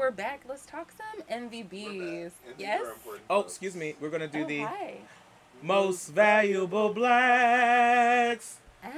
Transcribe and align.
we're 0.00 0.10
back. 0.10 0.40
Let's 0.48 0.64
talk 0.64 0.90
some 0.96 1.22
MVBs. 1.50 2.30
Yes. 2.56 2.80
Oh, 3.28 3.40
excuse 3.40 3.76
me. 3.76 3.94
We're 4.00 4.08
gonna 4.08 4.28
do 4.28 4.44
Oh, 4.44 4.46
the 4.46 4.60
hi. 4.62 4.94
most 5.62 6.08
valuable 6.08 6.94
blacks. 6.94 8.56
Ah. 8.82 8.88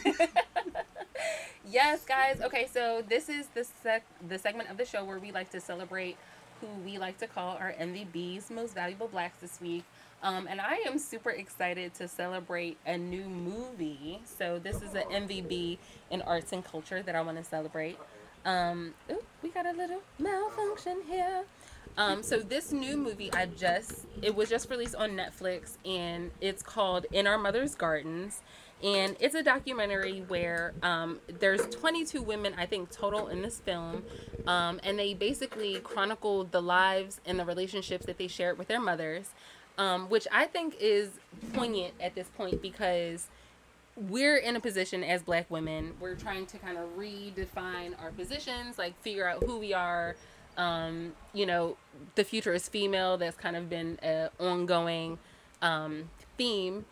yes, 1.71 2.05
guys. 2.05 2.39
Okay, 2.43 2.69
so 2.71 3.03
this 3.09 3.31
is 3.31 3.47
the 3.55 3.65
sec- 3.65 4.05
the 4.29 4.39
segment 4.39 4.69
of 4.69 4.77
the 4.77 4.85
show 4.85 5.07
where 5.07 5.19
we 5.19 5.33
like 5.33 5.49
to 5.53 5.61
celebrate 5.61 6.19
who 6.61 6.67
we 6.85 6.99
like 6.99 7.17
to 7.21 7.27
call 7.27 7.57
our 7.57 7.73
MVBs, 7.81 8.51
most 8.51 8.75
valuable 8.75 9.09
blacks 9.09 9.39
this 9.41 9.59
week. 9.59 9.85
Um, 10.23 10.47
and 10.51 10.61
I 10.61 10.83
am 10.87 10.99
super 10.99 11.31
excited 11.31 11.95
to 11.95 12.09
celebrate 12.09 12.77
a 12.85 12.99
new 12.99 13.25
movie. 13.25 14.21
So 14.27 14.59
this 14.59 14.83
is 14.83 14.93
an 14.95 15.05
MVB 15.11 15.79
in 16.11 16.21
arts 16.23 16.53
and 16.53 16.63
culture 16.63 17.03
that 17.03 17.15
I 17.17 17.23
want 17.23 17.39
to 17.39 17.45
celebrate. 17.45 17.97
Um, 18.49 18.95
ooh, 19.11 19.23
we 19.43 19.51
got 19.51 19.67
a 19.67 19.73
little 19.73 20.01
malfunction 20.19 21.03
here. 21.07 21.45
Um, 21.99 22.23
so 22.23 22.39
this 22.39 22.73
new 22.73 22.97
movie 22.97 23.31
I 23.35 23.45
just 23.45 24.07
it 24.23 24.35
was 24.35 24.49
just 24.49 24.71
released 24.71 24.95
on 24.95 25.11
Netflix 25.11 25.77
and 25.85 26.31
it's 26.41 26.63
called 26.63 27.05
In 27.13 27.27
Our 27.27 27.37
Mother's 27.37 27.75
Gardens 27.75 28.41
and 28.83 29.17
it's 29.21 29.35
a 29.35 29.43
documentary 29.43 30.21
where 30.29 30.73
um, 30.83 31.19
there's 31.41 31.61
22 31.67 32.23
women 32.23 32.55
I 32.57 32.65
think 32.65 32.91
total 32.91 33.29
in 33.29 33.43
this 33.43 33.61
film 33.61 34.05
um, 34.47 34.81
and 34.83 34.99
they 34.99 35.13
basically 35.13 35.81
chronicle 35.81 36.45
the 36.45 36.63
lives 36.63 37.21
and 37.27 37.39
the 37.39 37.45
relationships 37.45 38.07
that 38.07 38.17
they 38.17 38.29
shared 38.29 38.57
with 38.57 38.69
their 38.69 38.81
mothers 38.81 39.31
um, 39.77 40.09
which 40.09 40.27
I 40.33 40.47
think 40.47 40.77
is 40.81 41.11
poignant 41.53 41.95
at 42.01 42.15
this 42.15 42.29
point 42.29 42.63
because 42.63 43.27
we're 44.09 44.37
in 44.37 44.55
a 44.55 44.61
position 44.61 45.03
as 45.03 45.23
black 45.23 45.51
women 45.51 45.93
we're 46.01 46.15
trying 46.15 46.47
to 46.47 46.59
kind 46.59 46.79
of 46.79 46.85
redefine 46.97 47.93
our 48.01 48.11
positions 48.13 48.79
like 48.79 49.01
figure 49.03 49.29
out 49.29 49.43
who 49.43 49.59
we 49.59 49.73
are. 49.75 50.15
Um, 50.57 51.13
you 51.33 51.47
know 51.47 51.77
the 52.17 52.25
future 52.25 52.53
is 52.53 52.69
female 52.69 53.17
that's 53.17 53.37
kind 53.37 53.57
of 53.57 53.71
been 53.71 53.99
an 54.03 54.29
ongoing 54.41 55.19
um, 55.63 56.11
theme 56.37 56.85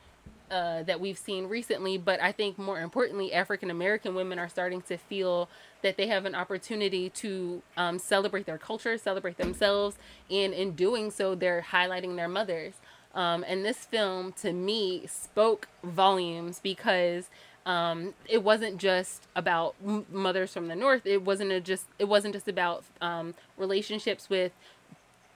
uh, 0.51 0.85
that 0.85 1.01
we've 1.01 1.19
seen 1.19 1.49
recently 1.49 1.99
but 1.99 2.23
i 2.23 2.31
think 2.31 2.57
more 2.57 2.81
importantly 2.81 3.33
african 3.33 3.69
american 3.69 4.15
women 4.15 4.39
are 4.39 4.49
starting 4.49 4.81
to 4.83 4.97
feel 4.97 5.49
that 5.83 5.97
they 5.97 6.07
have 6.07 6.25
an 6.25 6.37
opportunity 6.37 7.11
to 7.11 7.61
um, 7.77 7.99
celebrate 7.99 8.47
their 8.47 8.59
culture 8.59 8.97
celebrate 8.97 9.37
themselves 9.37 9.97
and 10.31 10.55
in 10.55 10.71
doing 10.73 11.11
so 11.11 11.35
they're 11.35 11.67
highlighting 11.73 12.15
their 12.15 12.29
mothers 12.29 12.75
um, 13.17 13.45
and 13.49 13.65
this 13.65 13.79
film 13.79 14.33
to 14.35 14.53
me 14.53 15.07
spoke 15.09 15.67
volumes 15.83 16.61
because 16.63 17.29
um, 17.65 18.15
it 18.29 18.45
wasn't 18.45 18.77
just 18.77 19.27
about 19.35 19.75
m- 19.85 20.07
mothers 20.13 20.53
from 20.53 20.69
the 20.69 20.77
north 20.77 21.05
it 21.05 21.23
wasn't 21.23 21.51
a 21.51 21.61
just 21.61 21.87
it 21.99 22.05
wasn't 22.05 22.33
just 22.33 22.47
about 22.47 22.85
um, 23.01 23.35
relationships 23.57 24.31
with 24.31 24.53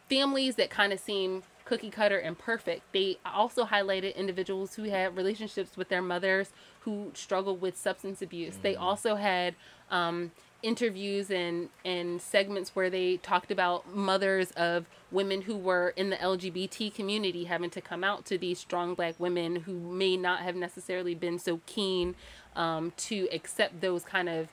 families 0.08 0.54
that 0.56 0.70
kind 0.70 0.92
of 0.92 1.00
seem 1.00 1.42
cookie 1.70 1.88
cutter 1.90 2.18
and 2.18 2.36
perfect. 2.36 2.82
They 2.92 3.18
also 3.24 3.64
highlighted 3.64 4.16
individuals 4.16 4.74
who 4.74 4.84
had 4.84 5.16
relationships 5.16 5.76
with 5.76 5.88
their 5.88 6.02
mothers 6.02 6.50
who 6.80 7.12
struggled 7.14 7.60
with 7.60 7.76
substance 7.76 8.20
abuse. 8.20 8.56
They 8.60 8.74
also 8.74 9.14
had 9.14 9.54
um, 9.88 10.32
interviews 10.62 11.30
and 11.30 11.68
and 11.84 12.20
segments 12.20 12.74
where 12.76 12.90
they 12.90 13.16
talked 13.18 13.50
about 13.50 13.94
mothers 13.94 14.50
of 14.52 14.86
women 15.10 15.42
who 15.42 15.56
were 15.56 15.90
in 15.96 16.10
the 16.10 16.16
LGBT 16.16 16.94
community 16.94 17.44
having 17.44 17.70
to 17.70 17.80
come 17.80 18.04
out 18.04 18.24
to 18.26 18.38
these 18.38 18.58
strong 18.58 18.94
black 18.94 19.18
women 19.18 19.56
who 19.56 19.74
may 19.74 20.16
not 20.16 20.40
have 20.40 20.54
necessarily 20.54 21.14
been 21.14 21.38
so 21.38 21.60
keen 21.66 22.14
um, 22.54 22.92
to 22.96 23.28
accept 23.32 23.80
those 23.80 24.04
kind 24.04 24.28
of 24.28 24.48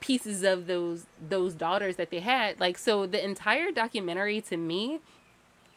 pieces 0.00 0.42
of 0.44 0.66
those 0.66 1.06
those 1.28 1.54
daughters 1.54 1.96
that 1.96 2.10
they 2.10 2.20
had. 2.20 2.58
Like 2.60 2.78
so 2.78 3.06
the 3.06 3.22
entire 3.22 3.72
documentary 3.72 4.40
to 4.42 4.56
me 4.56 5.00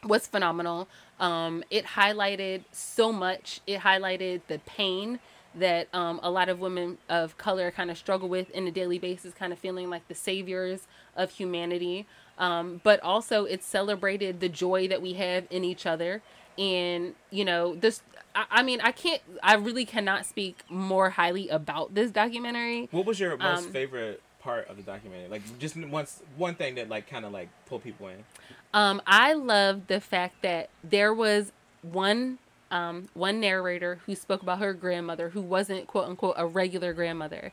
was 0.04 0.26
phenomenal. 0.26 0.88
Um 1.18 1.64
it 1.70 1.84
highlighted 1.86 2.64
so 2.70 3.12
much. 3.12 3.60
It 3.66 3.80
highlighted 3.80 4.42
the 4.46 4.58
pain 4.60 5.18
that 5.54 5.88
um, 5.92 6.18
a 6.22 6.30
lot 6.30 6.48
of 6.48 6.58
women 6.60 6.98
of 7.08 7.36
color 7.38 7.70
kind 7.70 7.90
of 7.90 7.98
struggle 7.98 8.28
with 8.28 8.50
in 8.50 8.66
a 8.66 8.70
daily 8.70 8.98
basis 8.98 9.34
kind 9.34 9.52
of 9.52 9.58
feeling 9.58 9.90
like 9.90 10.06
the 10.08 10.14
saviors 10.14 10.86
of 11.16 11.30
humanity 11.30 12.06
um, 12.38 12.80
but 12.82 12.98
also 13.00 13.44
it 13.44 13.62
celebrated 13.62 14.40
the 14.40 14.48
joy 14.48 14.88
that 14.88 15.02
we 15.02 15.12
have 15.14 15.46
in 15.50 15.64
each 15.64 15.84
other 15.86 16.22
and 16.58 17.14
you 17.30 17.44
know 17.44 17.74
this 17.74 18.02
I, 18.34 18.44
I 18.50 18.62
mean 18.62 18.80
i 18.82 18.92
can't 18.92 19.20
i 19.42 19.54
really 19.54 19.84
cannot 19.84 20.26
speak 20.26 20.62
more 20.68 21.10
highly 21.10 21.48
about 21.48 21.94
this 21.94 22.10
documentary 22.10 22.88
What 22.90 23.06
was 23.06 23.20
your 23.20 23.36
most 23.36 23.66
Um, 23.66 23.72
favorite 23.72 24.22
part 24.40 24.66
of 24.68 24.76
the 24.76 24.82
documentary? 24.82 25.28
Like 25.28 25.42
just 25.60 25.76
once 25.76 26.20
one 26.36 26.54
thing 26.56 26.74
that 26.74 26.88
like 26.88 27.08
kind 27.08 27.24
of 27.24 27.30
like 27.32 27.48
pulled 27.66 27.84
people 27.84 28.08
in. 28.08 28.24
Um, 28.74 29.00
I 29.06 29.34
love 29.34 29.86
the 29.86 30.00
fact 30.00 30.42
that 30.42 30.68
there 30.82 31.14
was 31.14 31.52
one 31.82 32.38
um, 32.72 33.08
one 33.14 33.38
narrator 33.38 34.00
who 34.06 34.16
spoke 34.16 34.42
about 34.42 34.58
her 34.58 34.72
grandmother 34.72 35.28
who 35.28 35.42
wasn't 35.42 35.86
quote 35.86 36.08
unquote 36.08 36.34
a 36.36 36.46
regular 36.46 36.92
grandmother. 36.92 37.52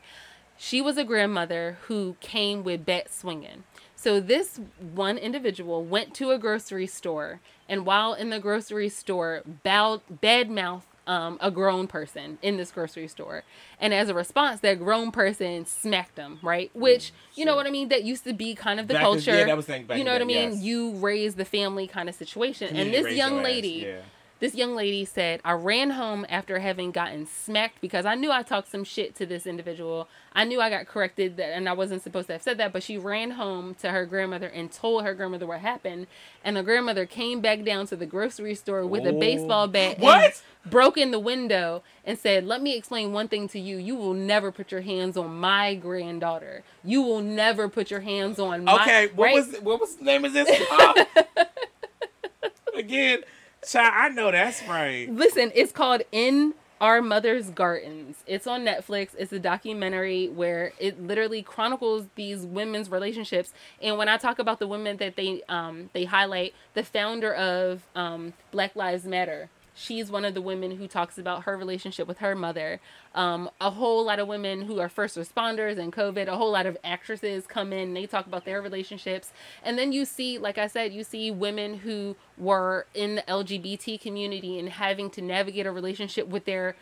She 0.56 0.80
was 0.80 0.96
a 0.96 1.04
grandmother 1.04 1.78
who 1.82 2.16
came 2.20 2.64
with 2.64 2.84
bat 2.84 3.12
swinging. 3.12 3.64
So 3.94 4.18
this 4.18 4.58
one 4.94 5.18
individual 5.18 5.84
went 5.84 6.14
to 6.14 6.30
a 6.30 6.38
grocery 6.38 6.86
store 6.86 7.40
and 7.68 7.86
while 7.86 8.14
in 8.14 8.30
the 8.30 8.40
grocery 8.40 8.88
store 8.88 9.42
bowed 9.62 10.00
badmouth 10.22 10.82
um, 11.06 11.38
a 11.40 11.50
grown 11.50 11.86
person 11.86 12.38
in 12.40 12.56
this 12.56 12.70
grocery 12.70 13.08
store. 13.08 13.42
And 13.80 13.92
as 13.92 14.08
a 14.08 14.14
response, 14.14 14.60
that 14.60 14.78
grown 14.78 15.10
person 15.10 15.66
smacked 15.66 16.16
him, 16.16 16.38
right? 16.42 16.70
Which, 16.72 17.12
you 17.34 17.44
know 17.44 17.56
what 17.56 17.66
I 17.66 17.70
mean? 17.70 17.88
That 17.88 18.04
used 18.04 18.24
to 18.24 18.32
be 18.32 18.54
kind 18.54 18.78
of 18.78 18.86
the 18.86 18.94
Back 18.94 19.02
culture. 19.02 19.36
yeah, 19.36 19.44
that 19.44 19.56
was 19.56 19.66
thing 19.66 19.86
back 19.86 19.98
you 19.98 20.04
know 20.04 20.12
what 20.12 20.22
I 20.22 20.24
mean? 20.24 20.52
yes. 20.52 20.62
You 20.62 20.92
raise 20.92 21.34
the 21.34 21.44
family 21.44 21.88
kind 21.88 22.08
of 22.08 22.14
situation. 22.14 22.76
and 22.76 22.94
this 22.94 23.16
young 23.16 23.42
lady, 23.42 23.86
yeah. 23.88 23.96
This 24.40 24.54
young 24.54 24.74
lady 24.74 25.04
said, 25.04 25.40
I 25.44 25.52
ran 25.52 25.90
home 25.90 26.24
after 26.28 26.58
having 26.60 26.90
gotten 26.90 27.26
smacked 27.26 27.80
because 27.80 28.06
I 28.06 28.14
knew 28.14 28.30
I 28.32 28.42
talked 28.42 28.70
some 28.70 28.84
shit 28.84 29.14
to 29.16 29.26
this 29.26 29.46
individual. 29.46 30.08
I 30.32 30.44
knew 30.44 30.60
I 30.60 30.70
got 30.70 30.86
corrected 30.86 31.36
that, 31.36 31.52
and 31.52 31.68
I 31.68 31.72
wasn't 31.74 32.02
supposed 32.02 32.28
to 32.28 32.34
have 32.34 32.42
said 32.42 32.56
that, 32.58 32.72
but 32.72 32.82
she 32.82 32.96
ran 32.96 33.32
home 33.32 33.74
to 33.82 33.90
her 33.90 34.06
grandmother 34.06 34.46
and 34.46 34.72
told 34.72 35.04
her 35.04 35.12
grandmother 35.14 35.46
what 35.46 35.60
happened. 35.60 36.06
And 36.42 36.56
the 36.56 36.62
grandmother 36.62 37.04
came 37.04 37.40
back 37.40 37.64
down 37.64 37.86
to 37.88 37.96
the 37.96 38.06
grocery 38.06 38.54
store 38.54 38.86
with 38.86 39.04
a 39.06 39.14
Oh. 39.14 39.18
baseball 39.20 39.68
bat 39.68 39.94
and 39.96 40.02
What? 40.04 40.42
broke 40.64 40.96
in 40.96 41.10
the 41.10 41.18
window 41.18 41.82
and 42.04 42.18
said, 42.18 42.46
Let 42.46 42.62
me 42.62 42.74
explain 42.76 43.12
one 43.12 43.28
thing 43.28 43.46
to 43.48 43.60
you. 43.60 43.76
You 43.76 43.94
will 43.96 44.14
never 44.14 44.50
put 44.50 44.72
your 44.72 44.80
hands 44.80 45.16
on 45.18 45.38
my 45.38 45.74
granddaughter. 45.74 46.62
You 46.82 47.02
will 47.02 47.20
never 47.20 47.68
put 47.68 47.90
your 47.90 48.00
hands 48.00 48.38
on 48.38 48.64
my 48.64 48.82
Okay, 48.82 49.06
what 49.14 49.24
right? 49.26 49.34
was 49.34 49.54
what 49.60 49.80
was 49.80 49.96
the 49.96 50.04
name 50.04 50.24
of 50.24 50.32
this? 50.32 50.48
Oh. 50.70 51.04
Again, 52.74 53.20
child, 53.64 53.92
I 53.96 54.08
know 54.08 54.30
that's 54.30 54.66
right. 54.66 55.08
Listen, 55.10 55.52
it's 55.54 55.72
called 55.72 56.02
In 56.12 56.54
Our 56.80 57.02
Mother's 57.02 57.50
Gardens. 57.50 58.22
It's 58.26 58.46
on 58.46 58.64
Netflix. 58.64 59.10
It's 59.18 59.32
a 59.32 59.38
documentary 59.38 60.28
where 60.28 60.72
it 60.78 61.02
literally 61.02 61.42
chronicles 61.42 62.06
these 62.14 62.44
women's 62.46 62.90
relationships. 62.90 63.52
And 63.82 63.98
when 63.98 64.08
I 64.08 64.16
talk 64.16 64.38
about 64.38 64.58
the 64.58 64.66
women 64.66 64.96
that 64.98 65.16
they 65.16 65.42
um 65.48 65.90
they 65.92 66.04
highlight, 66.04 66.54
the 66.74 66.84
founder 66.84 67.34
of 67.34 67.82
um 67.94 68.32
Black 68.50 68.74
Lives 68.76 69.04
Matter. 69.04 69.50
She's 69.74 70.10
one 70.10 70.24
of 70.24 70.34
the 70.34 70.42
women 70.42 70.76
who 70.76 70.86
talks 70.86 71.16
about 71.18 71.44
her 71.44 71.56
relationship 71.56 72.06
with 72.06 72.18
her 72.18 72.34
mother. 72.34 72.80
Um, 73.14 73.50
a 73.60 73.70
whole 73.70 74.04
lot 74.04 74.18
of 74.18 74.28
women 74.28 74.62
who 74.62 74.78
are 74.80 74.88
first 74.88 75.16
responders 75.16 75.78
and 75.78 75.92
COVID, 75.92 76.26
a 76.28 76.36
whole 76.36 76.52
lot 76.52 76.66
of 76.66 76.76
actresses 76.84 77.46
come 77.46 77.72
in, 77.72 77.94
they 77.94 78.06
talk 78.06 78.26
about 78.26 78.44
their 78.44 78.60
relationships. 78.60 79.32
And 79.62 79.78
then 79.78 79.92
you 79.92 80.04
see, 80.04 80.38
like 80.38 80.58
I 80.58 80.66
said, 80.66 80.92
you 80.92 81.04
see 81.04 81.30
women 81.30 81.78
who 81.78 82.16
were 82.36 82.86
in 82.94 83.16
the 83.16 83.22
LGBT 83.22 84.00
community 84.00 84.58
and 84.58 84.68
having 84.68 85.10
to 85.10 85.22
navigate 85.22 85.66
a 85.66 85.72
relationship 85.72 86.26
with 86.28 86.44
their 86.44 86.76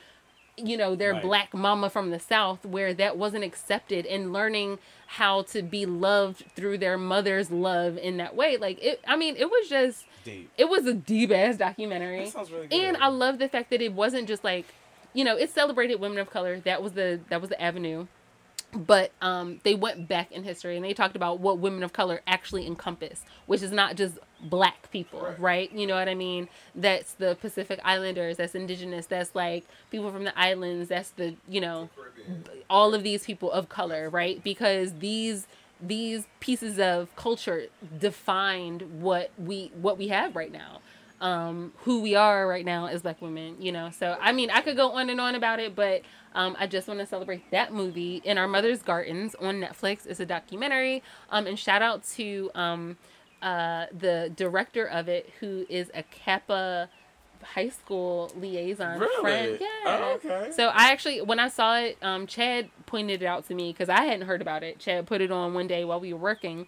you 0.61 0.77
know 0.77 0.97
their 0.97 1.13
Right. 1.13 1.23
black 1.23 1.55
mama 1.55 1.89
from 1.89 2.11
the 2.11 2.19
south 2.19 2.67
where 2.67 2.93
that 2.95 3.17
wasn't 3.17 3.45
accepted 3.45 4.05
and 4.07 4.33
learning 4.33 4.81
how 5.07 5.43
to 5.43 5.63
be 5.63 5.87
loved 5.87 6.47
through 6.57 6.79
their 6.79 6.99
mother's 6.99 7.53
love 7.53 7.97
in 7.97 8.17
that 8.17 8.35
way 8.35 8.57
like 8.57 8.83
it 8.83 9.01
i 9.07 9.15
mean 9.15 9.37
it 9.37 9.49
was 9.49 9.69
just 9.69 10.05
Deep. 10.25 10.51
it 10.59 10.69
was 10.69 10.87
a 10.87 10.95
deep 10.95 11.31
ass 11.31 11.57
documentary. 11.57 12.31
Really 12.51 12.69
and 12.73 12.97
i 12.99 13.09
love 13.09 13.39
the 13.39 13.49
fact 13.49 13.71
that 13.71 13.81
it 13.83 13.93
wasn't 13.93 14.29
just 14.29 14.45
like 14.45 14.67
you 15.15 15.25
know 15.25 15.37
it 15.37 15.51
celebrated 15.51 16.01
women 16.01 16.19
of 16.19 16.31
color. 16.31 16.61
That 16.61 16.83
was 16.83 16.93
the 16.93 17.21
that 17.31 17.41
was 17.41 17.51
the 17.51 17.61
avenue. 17.61 18.07
But 18.75 19.13
um 19.23 19.61
they 19.65 19.75
went 19.75 20.09
back 20.09 20.31
in 20.31 20.45
history 20.45 20.77
and 20.77 20.85
they 20.85 20.93
talked 20.93 21.17
about 21.17 21.41
what 21.41 21.59
women 21.59 21.83
of 21.83 21.95
color 21.95 22.21
actually 22.27 22.67
encompass 22.67 23.23
which 23.47 23.63
is 23.63 23.73
not 23.73 23.97
just 23.97 24.19
black 24.43 24.91
people 24.93 25.21
Right. 25.23 25.41
right? 25.41 25.73
You 25.73 25.87
know 25.87 25.95
what 25.95 26.09
i 26.09 26.15
mean? 26.15 26.49
That's 26.75 27.15
the 27.15 27.35
pacific 27.41 27.81
islanders 27.83 28.37
that's 28.37 28.55
indigenous 28.55 29.07
that's 29.07 29.35
like 29.35 29.65
people 29.91 30.13
from 30.13 30.25
the 30.25 30.39
islands 30.39 30.91
that's 30.91 31.11
the 31.11 31.35
you 31.49 31.63
know 31.63 31.89
all 32.69 32.93
of 32.95 33.03
these 33.03 33.25
people 33.25 33.51
of 33.51 33.71
color 33.71 34.11
right? 34.11 34.45
Because 34.45 34.99
these 34.99 35.47
these 35.81 36.27
pieces 36.41 36.79
of 36.79 37.15
culture 37.17 37.67
defined 37.99 39.01
what 39.01 39.31
we 39.39 39.71
what 39.75 39.99
we 39.99 40.09
have 40.09 40.35
right 40.35 40.53
now 40.53 40.81
um, 41.21 41.73
who 41.79 42.01
we 42.01 42.15
are 42.15 42.47
right 42.47 42.65
now 42.65 42.87
as 42.87 43.03
black 43.03 43.21
women, 43.21 43.61
you 43.61 43.73
know. 43.73 43.91
So 43.91 44.17
I 44.21 44.33
mean, 44.33 44.51
I 44.51 44.61
could 44.61 44.77
go 44.77 44.93
on 44.93 45.11
and 45.11 45.21
on 45.21 45.35
about 45.35 45.61
it, 45.61 45.75
but 45.75 46.03
um, 46.35 46.57
I 46.59 46.67
just 46.67 46.87
want 46.87 47.01
to 47.01 47.07
celebrate 47.07 47.51
that 47.51 47.73
movie 47.73 48.21
in 48.25 48.39
our 48.39 48.49
mother's 48.49 48.83
gardens 48.83 49.35
on 49.37 49.61
Netflix. 49.61 50.07
It's 50.07 50.21
a 50.21 50.27
documentary, 50.27 51.03
um, 51.31 51.47
and 51.47 51.59
shout 51.59 51.83
out 51.83 52.05
to 52.15 52.51
um, 52.55 52.97
uh, 53.43 53.87
the 53.97 54.33
director 54.37 54.87
of 54.87 55.09
it, 55.09 55.31
who 55.41 55.67
is 55.69 55.91
a 55.95 56.03
CAPA 56.05 56.89
high 57.43 57.69
school 57.69 58.31
liaison 58.37 58.99
Really? 58.99 59.21
friend. 59.21 59.59
Yeah. 59.61 59.67
Oh, 59.87 60.21
okay. 60.25 60.51
So 60.53 60.69
I 60.69 60.91
actually, 60.91 61.21
when 61.21 61.39
I 61.39 61.49
saw 61.49 61.79
it, 61.79 61.99
um, 62.03 62.27
Chad 62.27 62.69
pointed 62.87 63.23
it 63.23 63.27
out 63.27 63.47
to 63.49 63.55
me 63.55 63.73
because 63.73 63.89
I 63.89 64.03
hadn't 64.03 64.27
heard 64.27 64.41
about 64.43 64.63
it. 64.63 64.79
Chad 64.79 65.07
put 65.07 65.21
it 65.21 65.31
on 65.31 65.55
one 65.55 65.67
day 65.67 65.85
while 65.85 66.01
we 66.01 66.13
were 66.13 66.19
working. 66.19 66.67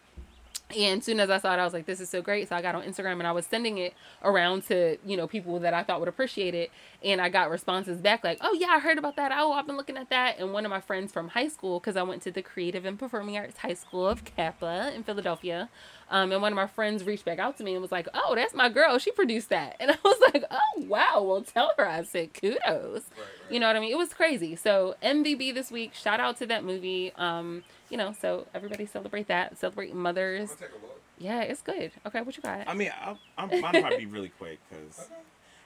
And 0.77 1.03
soon 1.03 1.21
as 1.21 1.31
I 1.31 1.39
saw 1.39 1.55
it, 1.55 1.59
I 1.59 1.65
was 1.65 1.73
like, 1.73 1.87
this 1.87 2.01
is 2.01 2.09
so 2.09 2.23
great. 2.23 2.49
So 2.49 2.57
I 2.57 2.63
got 2.63 2.75
on 2.75 2.83
Instagram 2.83 3.15
and 3.15 3.27
I 3.27 3.33
was 3.33 3.47
sending 3.47 3.79
it 3.79 3.95
around 4.23 4.65
to, 4.67 4.99
you 5.05 5.17
know, 5.17 5.27
people 5.27 5.59
that 5.61 5.75
I 5.75 5.83
thought 5.83 6.01
would 6.01 6.09
appreciate 6.09 6.55
it. 6.55 6.71
And 7.03 7.21
I 7.21 7.29
got 7.29 7.51
responses 7.51 8.01
back 8.01 8.23
like, 8.25 8.39
oh, 8.41 8.57
yeah, 8.59 8.69
I 8.69 8.79
heard 8.79 8.99
about 8.99 9.17
that. 9.17 9.33
Oh, 9.35 9.53
I've 9.53 9.67
been 9.67 9.77
looking 9.77 9.97
at 9.97 10.11
that. 10.11 10.39
And 10.39 10.53
one 10.53 10.65
of 10.65 10.71
my 10.71 10.81
friends 10.81 11.13
from 11.13 11.29
high 11.29 11.49
school, 11.49 11.81
because 11.81 11.97
I 11.97 12.03
went 12.03 12.23
to 12.23 12.31
the 12.31 12.43
Creative 12.43 12.85
and 12.85 12.99
Performing 12.99 13.37
Arts 13.37 13.59
High 13.59 13.75
School 13.75 14.07
of 14.07 14.25
CAPA 14.25 14.95
in 14.95 15.03
Philadelphia. 15.03 15.69
Um, 16.11 16.33
and 16.33 16.43
one 16.43 16.53
of 16.53 16.57
my 16.57 16.67
friends 16.67 17.05
reached 17.05 17.25
back 17.25 17.39
out 17.39 17.57
to 17.59 17.65
me 17.65 17.73
and 17.73 17.83
was 17.83 17.93
like, 17.93 18.09
oh, 18.13 18.35
that's 18.35 18.53
my 18.53 18.69
girl. 18.69 18.99
She 18.99 19.13
produced 19.13 19.49
that. 19.51 19.77
And 19.81 19.91
I 19.91 19.97
was 20.05 20.21
like, 20.33 20.45
oh, 20.51 20.85
wow. 20.87 21.23
Well, 21.23 21.43
tell 21.43 21.73
her 21.79 21.89
I 21.89 22.03
said 22.05 22.35
kudos. 22.35 22.61
Right, 22.65 22.95
right. 22.95 23.05
You 23.51 23.59
know 23.61 23.67
what 23.67 23.77
I 23.77 23.81
mean? 23.81 23.91
It 23.91 23.99
was 23.99 24.13
crazy. 24.13 24.55
So 24.57 24.95
MVB 25.03 25.55
this 25.55 25.71
week. 25.71 25.95
Shout 25.95 26.21
out 26.21 26.37
to 26.39 26.47
that 26.47 26.65
movie. 26.65 27.13
Um, 27.17 27.65
you 27.91 27.97
know, 27.97 28.15
so 28.21 28.47
everybody 28.55 28.87
celebrate 28.87 29.29
that. 29.29 29.59
Celebrate 29.59 29.91
I'm 29.93 29.99
mothers. 29.99 30.51
take 30.51 30.71
a 30.71 30.73
look. 30.75 31.01
Yeah, 31.19 31.43
it's 31.43 31.61
good. 31.61 31.93
Okay, 32.07 32.23
what 32.23 32.37
you 32.37 32.43
got? 32.43 32.67
I 32.67 32.73
mean, 32.75 32.91
I'll, 33.03 33.19
I'm, 33.37 33.49
mine 33.61 33.81
probably 33.83 33.99
be 33.99 34.07
really 34.07 34.31
quick 34.31 34.59
because. 34.71 35.09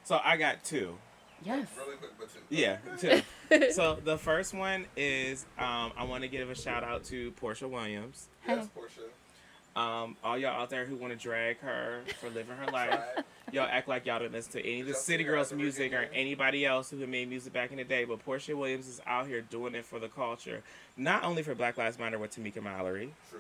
So 0.07 0.21
I 0.23 0.37
got 0.37 0.63
two. 0.63 0.99
yes. 1.43 1.67
Really 1.79 1.97
quick, 1.97 2.11
but 2.19 2.29
two. 2.31 2.41
Yeah, 2.51 2.77
two. 2.99 3.71
so 3.73 3.99
the 4.05 4.19
first 4.19 4.53
one 4.53 4.85
is 4.99 5.47
um, 5.59 5.93
I 5.97 6.05
want 6.05 6.25
to 6.25 6.29
give 6.29 6.51
a 6.51 6.55
shout 6.55 6.85
out 6.85 7.05
to 7.05 7.33
Porsha 7.41 7.71
Williams. 7.71 8.29
Yes, 8.47 8.69
Porsha. 8.77 9.81
Um, 9.81 10.19
all 10.23 10.37
y'all 10.37 10.61
out 10.61 10.69
there 10.69 10.85
who 10.85 10.95
want 10.97 11.15
to 11.15 11.19
drag 11.19 11.59
her 11.61 12.03
for 12.21 12.29
living 12.29 12.55
her 12.55 12.71
life, 12.71 12.91
Tried. 12.91 13.25
Y'all 13.55 13.69
act 13.71 13.87
like 13.87 14.05
y'all 14.05 14.19
don't 14.19 14.33
listen 14.33 14.61
to 14.61 14.69
any 14.69 14.81
of 14.81 14.89
the 14.89 14.95
City 14.95 15.23
Girls 15.23 15.53
music 15.53 15.93
or 15.93 16.09
anybody 16.13 16.67
else 16.67 16.91
who 16.91 17.07
made 17.07 17.29
music 17.29 17.53
back 17.53 17.71
in 17.71 17.77
the 17.77 17.85
day. 17.85 18.05
But 18.05 18.27
Porsha 18.27 18.53
Williams 18.53 18.89
is 18.89 19.01
out 19.07 19.29
here 19.29 19.43
doing 19.43 19.77
it 19.77 19.85
for 19.85 20.01
the 20.01 20.09
culture, 20.09 20.65
not 20.97 21.23
only 21.23 21.45
for 21.45 21.55
Black 21.55 21.79
Lives 21.79 21.97
Matter 21.97 22.19
with 22.19 22.35
Tamika 22.35 22.61
Mallory, 22.61 23.13
True. 23.31 23.39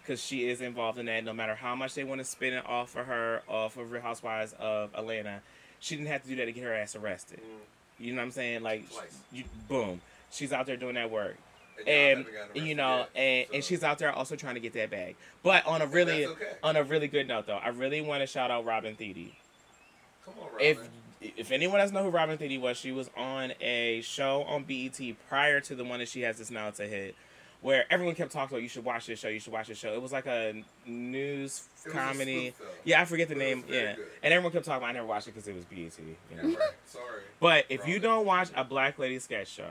because 0.00 0.22
she 0.24 0.48
is 0.48 0.62
involved 0.62 0.98
in 0.98 1.04
that. 1.06 1.24
No 1.24 1.34
matter 1.34 1.54
how 1.54 1.74
much 1.74 1.92
they 1.92 2.04
want 2.04 2.20
to 2.22 2.24
spin 2.24 2.54
it 2.54 2.64
off 2.66 2.96
of 2.96 3.04
her, 3.04 3.42
off 3.46 3.76
of 3.76 3.90
Real 3.92 4.00
Housewives 4.00 4.54
of 4.58 4.94
Atlanta, 4.94 5.42
she 5.78 5.94
didn't 5.94 6.08
have 6.08 6.22
to 6.22 6.28
do 6.28 6.36
that 6.36 6.46
to 6.46 6.52
get 6.52 6.64
her 6.64 6.72
ass 6.72 6.96
arrested. 6.96 7.40
Mm. 7.40 8.02
You 8.02 8.12
know 8.14 8.22
what 8.22 8.24
I'm 8.24 8.30
saying? 8.30 8.62
Like, 8.62 8.90
Twice. 8.90 9.18
you, 9.30 9.44
boom, 9.68 10.00
she's 10.30 10.54
out 10.54 10.64
there 10.64 10.78
doing 10.78 10.94
that 10.94 11.10
work, 11.10 11.36
And, 11.80 11.88
and 11.88 12.08
haven't 12.18 12.24
gotten 12.24 12.38
arrested 12.48 12.66
you 12.66 12.74
know, 12.74 12.96
yet, 12.98 13.08
and, 13.14 13.46
so- 13.48 13.54
and 13.54 13.64
she's 13.64 13.82
out 13.84 13.98
there 13.98 14.12
also 14.12 14.36
trying 14.36 14.54
to 14.54 14.60
get 14.60 14.72
that 14.74 14.90
bag. 14.90 15.16
But 15.42 15.66
on 15.66 15.82
a 15.82 15.86
really, 15.86 16.26
okay. 16.26 16.52
on 16.62 16.76
a 16.76 16.82
really 16.84 17.08
good 17.08 17.28
note 17.28 17.46
though, 17.46 17.56
I 17.58 17.68
really 17.68 18.00
want 18.00 18.22
to 18.22 18.26
shout 18.26 18.50
out 18.50 18.64
Robin 18.64 18.94
Thede. 18.96 19.32
Come 20.24 20.34
on, 20.40 20.48
Robin. 20.52 20.60
If 20.66 20.78
if 21.38 21.52
anyone 21.52 21.78
doesn't 21.78 21.94
know 21.94 22.02
who 22.02 22.10
Robin 22.10 22.36
Thede 22.36 22.60
was, 22.60 22.76
she 22.76 22.92
was 22.92 23.10
on 23.16 23.52
a 23.60 24.02
show 24.02 24.42
on 24.42 24.64
BET 24.64 24.98
prior 25.28 25.60
to 25.60 25.74
the 25.74 25.84
one 25.84 26.00
that 26.00 26.08
she 26.08 26.20
has 26.22 26.36
this 26.38 26.50
now 26.50 26.68
to 26.70 26.82
hit, 26.86 27.14
where 27.62 27.86
everyone 27.90 28.14
kept 28.14 28.30
talking 28.30 28.54
about 28.54 28.62
you 28.62 28.68
should 28.68 28.84
watch 28.84 29.06
this 29.06 29.20
show, 29.20 29.28
you 29.28 29.40
should 29.40 29.52
watch 29.52 29.68
this 29.68 29.78
show. 29.78 29.94
It 29.94 30.02
was 30.02 30.12
like 30.12 30.26
a 30.26 30.62
news 30.86 31.66
It 31.84 31.86
was 31.88 31.94
a 31.94 31.96
comedy. 31.98 32.54
Yeah, 32.84 33.00
I 33.00 33.04
forget 33.06 33.28
the 33.28 33.34
But 33.34 33.38
name. 33.40 33.64
Yeah, 33.68 33.94
good. 33.94 34.06
and 34.22 34.34
everyone 34.34 34.52
kept 34.52 34.66
talking. 34.66 34.78
about. 34.82 34.90
I 34.90 34.92
never 34.92 35.06
watched 35.06 35.28
it 35.28 35.34
because 35.34 35.48
it 35.48 35.54
was 35.54 35.64
BET. 35.64 35.98
You 35.98 36.36
know. 36.36 36.48
Right. 36.58 36.68
Sorry. 36.86 37.22
But 37.40 37.64
if 37.70 37.86
you 37.88 37.98
don't 38.00 38.26
watch 38.26 38.50
a 38.54 38.62
Black 38.64 38.98
Lady 38.98 39.18
sketch 39.18 39.48
show, 39.48 39.70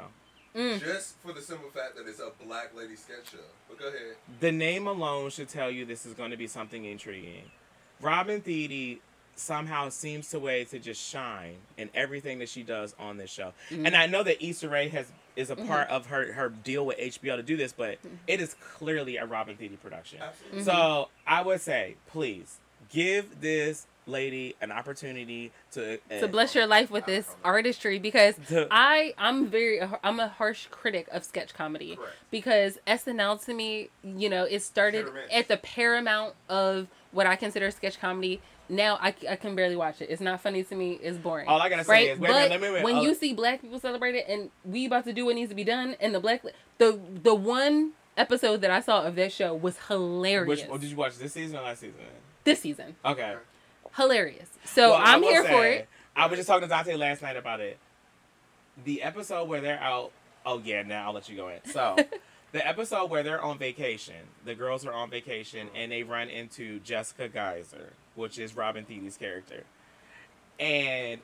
Mm. 0.55 0.79
Just 0.79 1.15
for 1.19 1.33
the 1.33 1.41
simple 1.41 1.69
fact 1.69 1.95
that 1.95 2.07
it's 2.07 2.19
a 2.19 2.31
black 2.45 2.75
lady 2.75 2.95
sketch 2.95 3.31
show. 3.31 3.37
But 3.67 3.79
go 3.79 3.87
ahead. 3.87 4.15
the 4.39 4.51
name 4.51 4.87
alone 4.87 5.29
should 5.31 5.49
tell 5.49 5.71
you 5.71 5.85
this 5.85 6.05
is 6.05 6.13
going 6.13 6.31
to 6.31 6.37
be 6.37 6.47
something 6.47 6.85
intriguing. 6.85 7.51
Robin 8.01 8.41
Thede 8.41 8.99
somehow 9.35 9.89
seems 9.89 10.29
to 10.29 10.39
way 10.39 10.63
to 10.65 10.79
just 10.79 11.01
shine 11.01 11.55
in 11.77 11.89
everything 11.95 12.39
that 12.39 12.49
she 12.49 12.63
does 12.63 12.93
on 12.99 13.17
this 13.17 13.31
show. 13.31 13.53
Mm-hmm. 13.69 13.87
And 13.87 13.95
I 13.95 14.05
know 14.05 14.23
that 14.23 14.45
Issa 14.45 14.69
Rae 14.69 14.89
has 14.89 15.11
is 15.35 15.49
a 15.49 15.55
mm-hmm. 15.55 15.67
part 15.67 15.89
of 15.89 16.07
her 16.07 16.31
her 16.33 16.49
deal 16.49 16.85
with 16.85 16.97
HBO 16.97 17.35
to 17.37 17.43
do 17.43 17.57
this, 17.57 17.73
but 17.73 17.97
mm-hmm. 17.99 18.15
it 18.27 18.39
is 18.39 18.55
clearly 18.75 19.17
a 19.17 19.25
Robin 19.25 19.55
Thede 19.55 19.81
production. 19.81 20.19
Absolutely. 20.21 20.63
So 20.63 21.09
I 21.25 21.41
would 21.41 21.61
say, 21.61 21.95
please 22.07 22.59
give 22.89 23.41
this 23.41 23.87
lady 24.05 24.55
an 24.61 24.71
opportunity 24.71 25.51
to 25.71 25.97
to 26.19 26.27
bless 26.27 26.55
your 26.55 26.67
life 26.67 26.91
with 26.91 27.05
this 27.05 27.35
artistry 27.43 27.99
because 27.99 28.35
I 28.71 29.13
I'm 29.17 29.47
very 29.47 29.81
I'm 30.03 30.19
a 30.19 30.27
harsh 30.27 30.67
critic 30.71 31.07
of 31.11 31.23
sketch 31.23 31.53
comedy 31.53 31.95
Correct. 31.95 32.15
because 32.31 32.79
SNL 32.87 33.43
to 33.45 33.53
me 33.53 33.89
you 34.03 34.29
know 34.29 34.43
it 34.43 34.61
started 34.61 35.07
at 35.31 35.47
the 35.47 35.57
paramount 35.57 36.35
of 36.49 36.87
what 37.11 37.27
I 37.27 37.35
consider 37.35 37.69
sketch 37.71 37.99
comedy. 37.99 38.41
Now 38.69 38.97
I, 39.01 39.13
I 39.29 39.35
can 39.35 39.55
barely 39.55 39.75
watch 39.75 40.01
it. 40.01 40.09
It's 40.09 40.21
not 40.21 40.41
funny 40.41 40.63
to 40.63 40.75
me. 40.75 40.97
It's 41.01 41.17
boring. 41.17 41.47
All 41.47 41.61
I 41.61 41.69
gotta 41.69 41.83
say 41.83 42.09
is, 42.09 42.19
wait 42.19 42.27
but 42.27 42.33
minute, 42.33 42.49
let 42.49 42.61
me- 42.61 42.71
wait, 42.71 42.83
when 42.83 42.95
uh, 42.95 43.01
you 43.01 43.13
see 43.13 43.33
black 43.33 43.61
people 43.61 43.79
celebrate 43.79 44.15
it 44.15 44.25
and 44.27 44.49
we 44.63 44.85
about 44.85 45.03
to 45.05 45.13
do 45.13 45.25
what 45.25 45.35
needs 45.35 45.49
to 45.49 45.55
be 45.55 45.65
done, 45.65 45.95
and 45.99 46.15
the 46.15 46.19
black 46.19 46.43
the 46.77 46.99
the 47.21 47.35
one 47.35 47.91
episode 48.17 48.61
that 48.61 48.71
I 48.71 48.79
saw 48.79 49.03
of 49.03 49.15
that 49.15 49.31
show 49.31 49.53
was 49.53 49.77
hilarious. 49.87 50.61
Which 50.61 50.69
oh, 50.69 50.77
did 50.77 50.89
you 50.89 50.95
watch 50.95 51.17
this 51.17 51.33
season 51.33 51.57
or 51.57 51.61
last 51.61 51.81
season? 51.81 51.99
this 52.43 52.59
season, 52.59 52.95
Okay. 53.05 53.35
Hilarious. 53.95 54.49
So 54.65 54.91
Well, 54.91 54.99
I 54.99 55.13
I'm 55.13 55.21
will 55.21 55.29
here 55.29 55.43
for 55.43 55.65
it. 55.65 55.87
I 56.15 56.27
was 56.27 56.37
just 56.37 56.47
talking 56.47 56.63
to 56.63 56.67
Dante 56.67 56.95
last 56.95 57.21
night 57.21 57.37
about 57.37 57.59
it. 57.59 57.77
The 58.85 59.01
episode 59.03 59.47
where 59.47 59.61
they're 59.61 59.79
out. 59.79 60.11
Oh 60.45 60.61
yeah, 60.63 60.83
now 60.83 61.07
I'll 61.07 61.13
let 61.13 61.29
you 61.29 61.35
go 61.35 61.47
in. 61.49 61.59
So, 61.65 61.95
the 62.51 62.67
episode 62.67 63.09
where 63.09 63.23
they're 63.23 63.41
on 63.41 63.57
vacation, 63.57 64.15
the 64.45 64.55
girls 64.55 64.85
are 64.85 64.93
on 64.93 65.09
vacation, 65.09 65.69
and 65.75 65.91
they 65.91 66.03
run 66.03 66.29
into 66.29 66.79
Jessica 66.79 67.29
Geyser, 67.29 67.93
which 68.15 68.37
is 68.37 68.55
Robin 68.55 68.83
Thede's 68.85 69.17
character. 69.17 69.63
And 70.59 71.21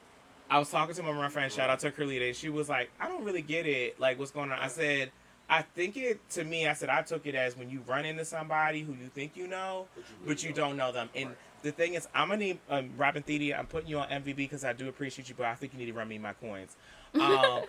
I 0.50 0.57
was 0.60 0.69
talking 0.69 0.95
to 0.95 1.01
one 1.01 1.12
of 1.12 1.18
my 1.18 1.30
friends. 1.30 1.54
Shout 1.54 1.69
out 1.69 1.80
to 1.80 1.92
Carlita. 1.92 2.27
And 2.27 2.36
she 2.36 2.50
was 2.50 2.69
like, 2.69 2.89
"I 3.00 3.07
don't 3.07 3.24
really 3.24 3.42
get 3.42 3.66
it. 3.66 4.00
Like, 4.00 4.18
what's 4.19 4.31
going 4.31 4.51
on?" 4.51 4.60
I 4.60 4.68
said. 4.68 5.12
I 5.51 5.63
think 5.63 5.98
it 5.98 6.19
to 6.33 6.44
me. 6.44 6.68
I 6.68 6.74
said 6.74 6.89
I 6.89 7.01
took 7.01 7.25
it 7.25 7.33
as 7.33 7.57
when 7.57 7.71
you 7.71 7.81
run 7.88 8.06
into 8.06 8.24
somebody 8.24 8.81
who 8.81 8.94
you 8.94 9.07
think 9.07 9.36
you 9.36 9.48
know, 9.48 9.88
but 10.24 10.44
you 10.44 10.54
don't 10.54 10.77
know 10.77 10.92
them. 10.92 11.10
And 11.16 11.30
Right. 11.30 11.38
The 11.61 11.71
thing 11.71 11.94
is, 11.94 12.07
I'm 12.13 12.30
gonna 12.30 12.39
need 12.39 12.59
um, 12.69 12.89
Robin 12.97 13.23
Thede. 13.23 13.54
I'm 13.54 13.66
putting 13.68 13.89
you 13.89 13.99
on 13.99 14.07
MVP 14.09 14.35
because 14.35 14.63
I 14.63 14.73
do 14.73 14.87
appreciate 14.89 15.30
you, 15.30 15.35
but 15.37 15.45
I 15.47 15.56
think 15.56 15.73
you 15.73 15.80
need 15.80 15.87
to 15.87 15.94
run 15.94 16.07
me 16.07 16.18
my 16.18 16.33
coins. 16.33 16.75
Um, 17.16 17.21
Uh, 17.21 17.61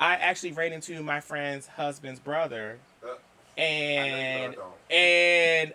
I 0.00 0.14
actually 0.16 0.52
ran 0.52 0.72
into 0.72 1.00
my 1.04 1.20
friend's 1.20 1.68
husband's 1.68 2.18
brother, 2.18 2.78
uh, 3.04 3.60
and 3.60 4.56
and 4.90 5.72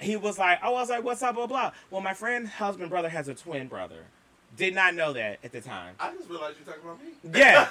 he 0.00 0.16
was 0.16 0.38
like, 0.38 0.58
"Oh, 0.62 0.68
I 0.74 0.80
was 0.80 0.88
like, 0.90 1.04
what's 1.04 1.22
up, 1.22 1.34
blah 1.34 1.46
blah." 1.46 1.72
Well, 1.90 2.00
my 2.00 2.14
friend's 2.14 2.50
husband 2.50 2.88
brother 2.90 3.08
has 3.10 3.28
a 3.28 3.34
twin 3.34 3.68
brother. 3.68 4.04
Did 4.56 4.74
not 4.74 4.94
know 4.94 5.12
that 5.12 5.38
at 5.44 5.52
the 5.52 5.60
time. 5.60 5.94
I 6.00 6.12
just 6.14 6.28
realized 6.30 6.56
you're 6.64 6.74
talking 6.74 6.90
about 6.90 7.04
me. 7.04 7.38
Yeah. 7.38 7.68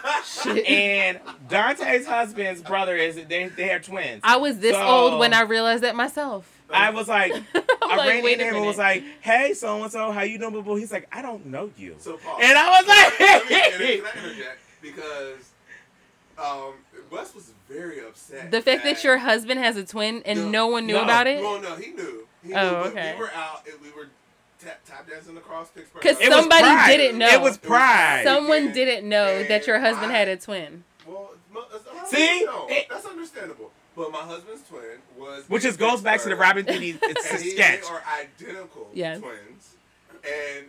And 0.72 1.20
Dante's 1.50 2.06
husband's 2.06 2.62
brother 2.62 2.96
is 2.96 3.16
they 3.28 3.48
they 3.48 3.72
are 3.72 3.80
twins. 3.80 4.22
I 4.24 4.38
was 4.38 4.60
this 4.60 4.76
So- 4.76 4.84
old 4.86 5.20
when 5.20 5.34
I 5.34 5.42
realized 5.42 5.82
that 5.84 5.96
myself. 5.96 6.48
I 6.70 6.90
was 6.92 7.08
like, 7.08 7.34
I'm 7.34 7.44
I 8.00 8.06
like, 8.06 8.10
ran 8.16 8.24
wait 8.24 8.34
into 8.34 8.46
a 8.46 8.48
him 8.50 8.56
and 8.58 8.66
was 8.66 8.78
like, 8.78 9.04
"Hey, 9.22 9.54
so 9.54 9.84
and 9.84 9.92
so, 9.92 10.12
how 10.12 10.22
you 10.22 10.38
doing?" 10.38 10.52
blah, 10.54 10.62
blah?" 10.62 10.76
He's 10.76 10.92
like, 10.92 11.08
"I 11.12 11.22
don't 11.22 11.46
know 11.48 11.72
you," 11.78 11.96
So 12.00 12.18
Paul. 12.18 12.40
and 12.42 12.58
I 12.58 12.70
was 12.82 12.88
like, 12.88 13.20
Let 13.20 13.50
me- 13.50 13.56
and 13.56 13.74
then 13.82 13.98
can 13.98 14.06
I 14.06 14.24
interject? 14.26 14.60
Because 14.82 15.52
um, 16.38 16.74
Wes 17.12 17.34
was 17.34 17.52
very 17.70 18.00
upset. 18.06 18.52
the 18.52 18.62
fact 18.62 18.84
that 18.84 19.04
your 19.04 19.18
husband 19.18 19.60
has 19.60 19.76
a 19.78 19.84
twin 19.86 20.22
and 20.26 20.52
no, 20.52 20.68
one 20.68 20.86
knew 20.86 20.94
no. 20.94 21.04
about 21.04 21.28
it. 21.28 21.42
Well, 21.42 21.60
no, 21.62 21.76
he 21.76 21.92
knew. 21.92 22.28
He 22.46 22.54
Oh, 22.54 22.62
knew, 22.64 22.72
but 22.84 22.88
okay. 22.92 23.14
We 23.16 23.20
were 23.20 23.32
out 23.34 23.68
and 23.72 23.82
we 23.82 23.92
were 23.92 24.08
tap, 24.64 24.80
tap 24.86 25.10
dancing 25.10 25.36
across 25.38 25.70
Pittsburgh. 25.72 26.02
'Cause 26.02 26.20
It 26.22 26.30
was 26.30 26.38
Somebody 26.40 26.62
pride. 26.64 26.88
didn't 26.98 27.18
know. 27.18 27.28
It 27.28 27.42
was 27.42 27.58
pride. 27.58 28.22
Someone 28.24 28.66
And- 28.66 28.74
didn't 28.74 29.10
know 29.10 29.44
that 29.44 29.66
your 29.68 29.80
husband 29.80 30.06
and 30.06 30.14
had 30.16 30.28
a 30.28 30.38
twin. 30.38 30.84
Well, 31.06 31.32
mo- 31.52 31.66
that's- 31.72 32.04
a 32.04 32.16
See? 32.16 32.40
people 32.40 32.70
that's 32.90 33.06
understandable. 33.06 33.72
But 33.98 34.12
my 34.12 34.20
husband's 34.20 34.62
twin 34.70 35.00
was, 35.18 35.44
which 35.50 35.64
just 35.64 35.80
goes 35.80 36.02
back 36.02 36.22
to 36.22 36.30
the 36.30 36.36
Robin 36.36 36.64
Thede 36.64 37.00
it's 37.02 37.26
a 37.26 37.34
and 37.34 37.42
he, 37.44 37.50
sketch. 37.52 37.82
They 37.82 37.88
are 37.88 38.04
identical 38.22 38.88
Yes. 38.94 39.20
twins. 39.20 39.76
And 40.24 40.68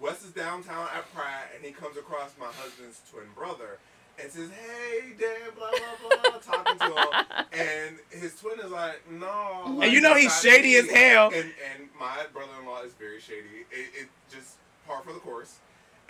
Wes 0.00 0.24
is 0.24 0.30
downtown 0.30 0.88
at 0.96 1.12
Pride, 1.14 1.48
and 1.54 1.62
he 1.64 1.72
comes 1.72 1.98
across 1.98 2.32
my 2.40 2.46
husband's 2.46 3.02
twin 3.10 3.26
brother 3.36 3.78
and 4.18 4.32
says, 4.32 4.48
"Hey, 4.50 5.12
Dad," 5.20 5.54
blah 5.54 5.70
blah 5.70 6.30
blah, 6.30 6.38
talking 6.40 6.78
to 6.78 6.86
him. 6.86 7.46
And 7.52 7.98
his 8.10 8.34
twin 8.40 8.58
is 8.60 8.70
like, 8.70 9.02
"No." 9.10 9.28
Oh 9.66 9.70
like, 9.76 9.84
And 9.88 9.92
you 9.92 10.00
know 10.00 10.14
he's 10.14 10.40
shady 10.40 10.76
as 10.76 10.90
hell. 10.90 11.26
And 11.26 11.52
and 11.76 11.88
my 12.00 12.24
brother-in-law 12.32 12.82
is 12.84 12.94
very 12.94 13.20
shady. 13.20 13.66
It, 13.70 14.02
it 14.02 14.08
just 14.34 14.56
par 14.86 15.02
for 15.04 15.12
the 15.12 15.20
course. 15.20 15.56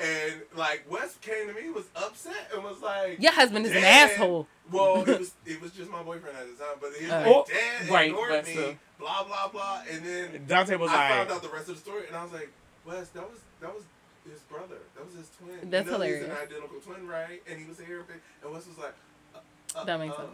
And 0.02 0.42
like 0.56 0.84
Wes 0.90 1.16
came 1.20 1.46
to 1.48 1.54
me, 1.54 1.70
was 1.70 1.84
upset, 1.94 2.50
and 2.54 2.64
was 2.64 2.80
like, 2.82 3.20
Your 3.22 3.32
husband 3.32 3.66
is 3.66 3.72
an 3.72 3.84
asshole. 3.84 4.48
well, 4.70 5.02
it 5.08 5.18
was 5.20 5.32
it 5.46 5.60
was 5.62 5.70
just 5.72 5.90
my 5.90 6.02
boyfriend 6.02 6.36
at 6.36 6.46
the 6.46 6.64
time, 6.64 6.74
but 6.80 6.90
he 6.98 7.04
was 7.04 7.12
Uh, 7.12 7.30
like, 7.30 7.46
Dad 7.46 7.88
right, 7.90 8.06
ignored 8.08 8.30
but 8.30 8.46
me, 8.46 8.52
still. 8.52 8.74
blah 8.98 9.24
blah 9.24 9.48
blah, 9.48 9.82
and 9.90 10.04
then 10.04 10.44
Dante 10.48 10.76
was 10.76 10.90
I 10.90 10.94
like, 10.96 11.10
found 11.18 11.30
out 11.30 11.42
the 11.42 11.48
rest 11.50 11.68
of 11.68 11.76
the 11.76 11.80
story, 11.80 12.06
and 12.08 12.16
I 12.16 12.24
was 12.24 12.32
like, 12.32 12.50
Wes, 12.84 13.08
that 13.10 13.22
was 13.30 13.38
that 13.60 13.72
was 13.74 13.84
his 14.28 14.40
brother. 14.40 14.78
That 14.96 15.06
was 15.06 15.14
his 15.14 15.30
twin. 15.38 15.70
That's 15.70 15.86
you 15.86 15.92
know 15.98 16.00
He's 16.04 16.14
hilarious. 16.16 16.30
an 16.30 16.46
identical 16.46 16.80
twin, 16.80 17.06
right? 17.06 17.42
And 17.48 17.60
he 17.60 17.66
was 17.66 17.78
here, 17.78 18.04
and 18.42 18.52
Wes 18.52 18.66
was 18.66 18.78
like, 18.78 18.94
uh, 19.34 19.38
uh, 19.78 19.84
That 19.84 19.98
makes 20.00 20.14
oh, 20.18 20.22
sense. 20.22 20.30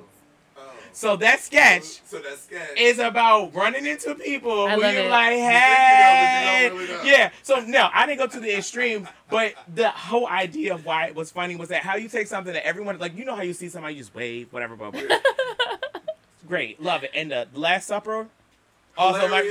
Oh. 0.59 0.63
So 0.93 1.15
that 1.17 1.39
sketch 1.41 1.85
So 2.07 2.19
that 2.19 2.39
sketch 2.39 2.77
is 2.77 2.99
about 2.99 3.55
running 3.55 3.87
into 3.87 4.15
people 4.17 4.67
I 4.67 4.75
who 4.75 4.81
love 4.83 4.95
you're 4.95 5.05
it. 5.05 5.11
like, 5.11 5.33
hey, 5.37 6.63
you 6.65 6.71
know, 6.71 6.73
you 6.83 6.89
don't 6.89 6.97
really 6.99 7.11
yeah. 7.11 7.31
So 7.43 7.61
no, 7.61 7.89
I 7.93 8.07
didn't 8.07 8.19
go 8.19 8.27
to 8.27 8.41
the 8.41 8.57
extreme, 8.57 9.07
but 9.31 9.55
the 9.73 9.91
whole 9.91 10.27
idea 10.27 10.75
of 10.75 10.85
why 10.85 11.07
it 11.07 11.15
was 11.15 11.31
funny 11.31 11.55
was 11.57 11.69
that 11.69 11.83
how 11.83 11.95
you 11.97 12.09
take 12.09 12.27
something 12.27 12.53
that 12.53 12.67
everyone 12.67 12.99
like, 12.99 13.17
you 13.17 13.25
know 13.25 13.37
how 13.37 13.43
you 13.43 13.53
see 13.53 13.69
somebody 13.69 13.95
you 13.95 14.01
just 14.01 14.15
wave, 14.15 14.53
whatever, 14.53 14.75
but 14.77 14.95
great, 16.49 16.83
love 16.83 17.05
it. 17.05 17.11
And 17.15 17.31
the 17.31 17.47
Last 17.55 17.87
Supper, 17.87 18.27
also 18.97 19.29
like 19.29 19.45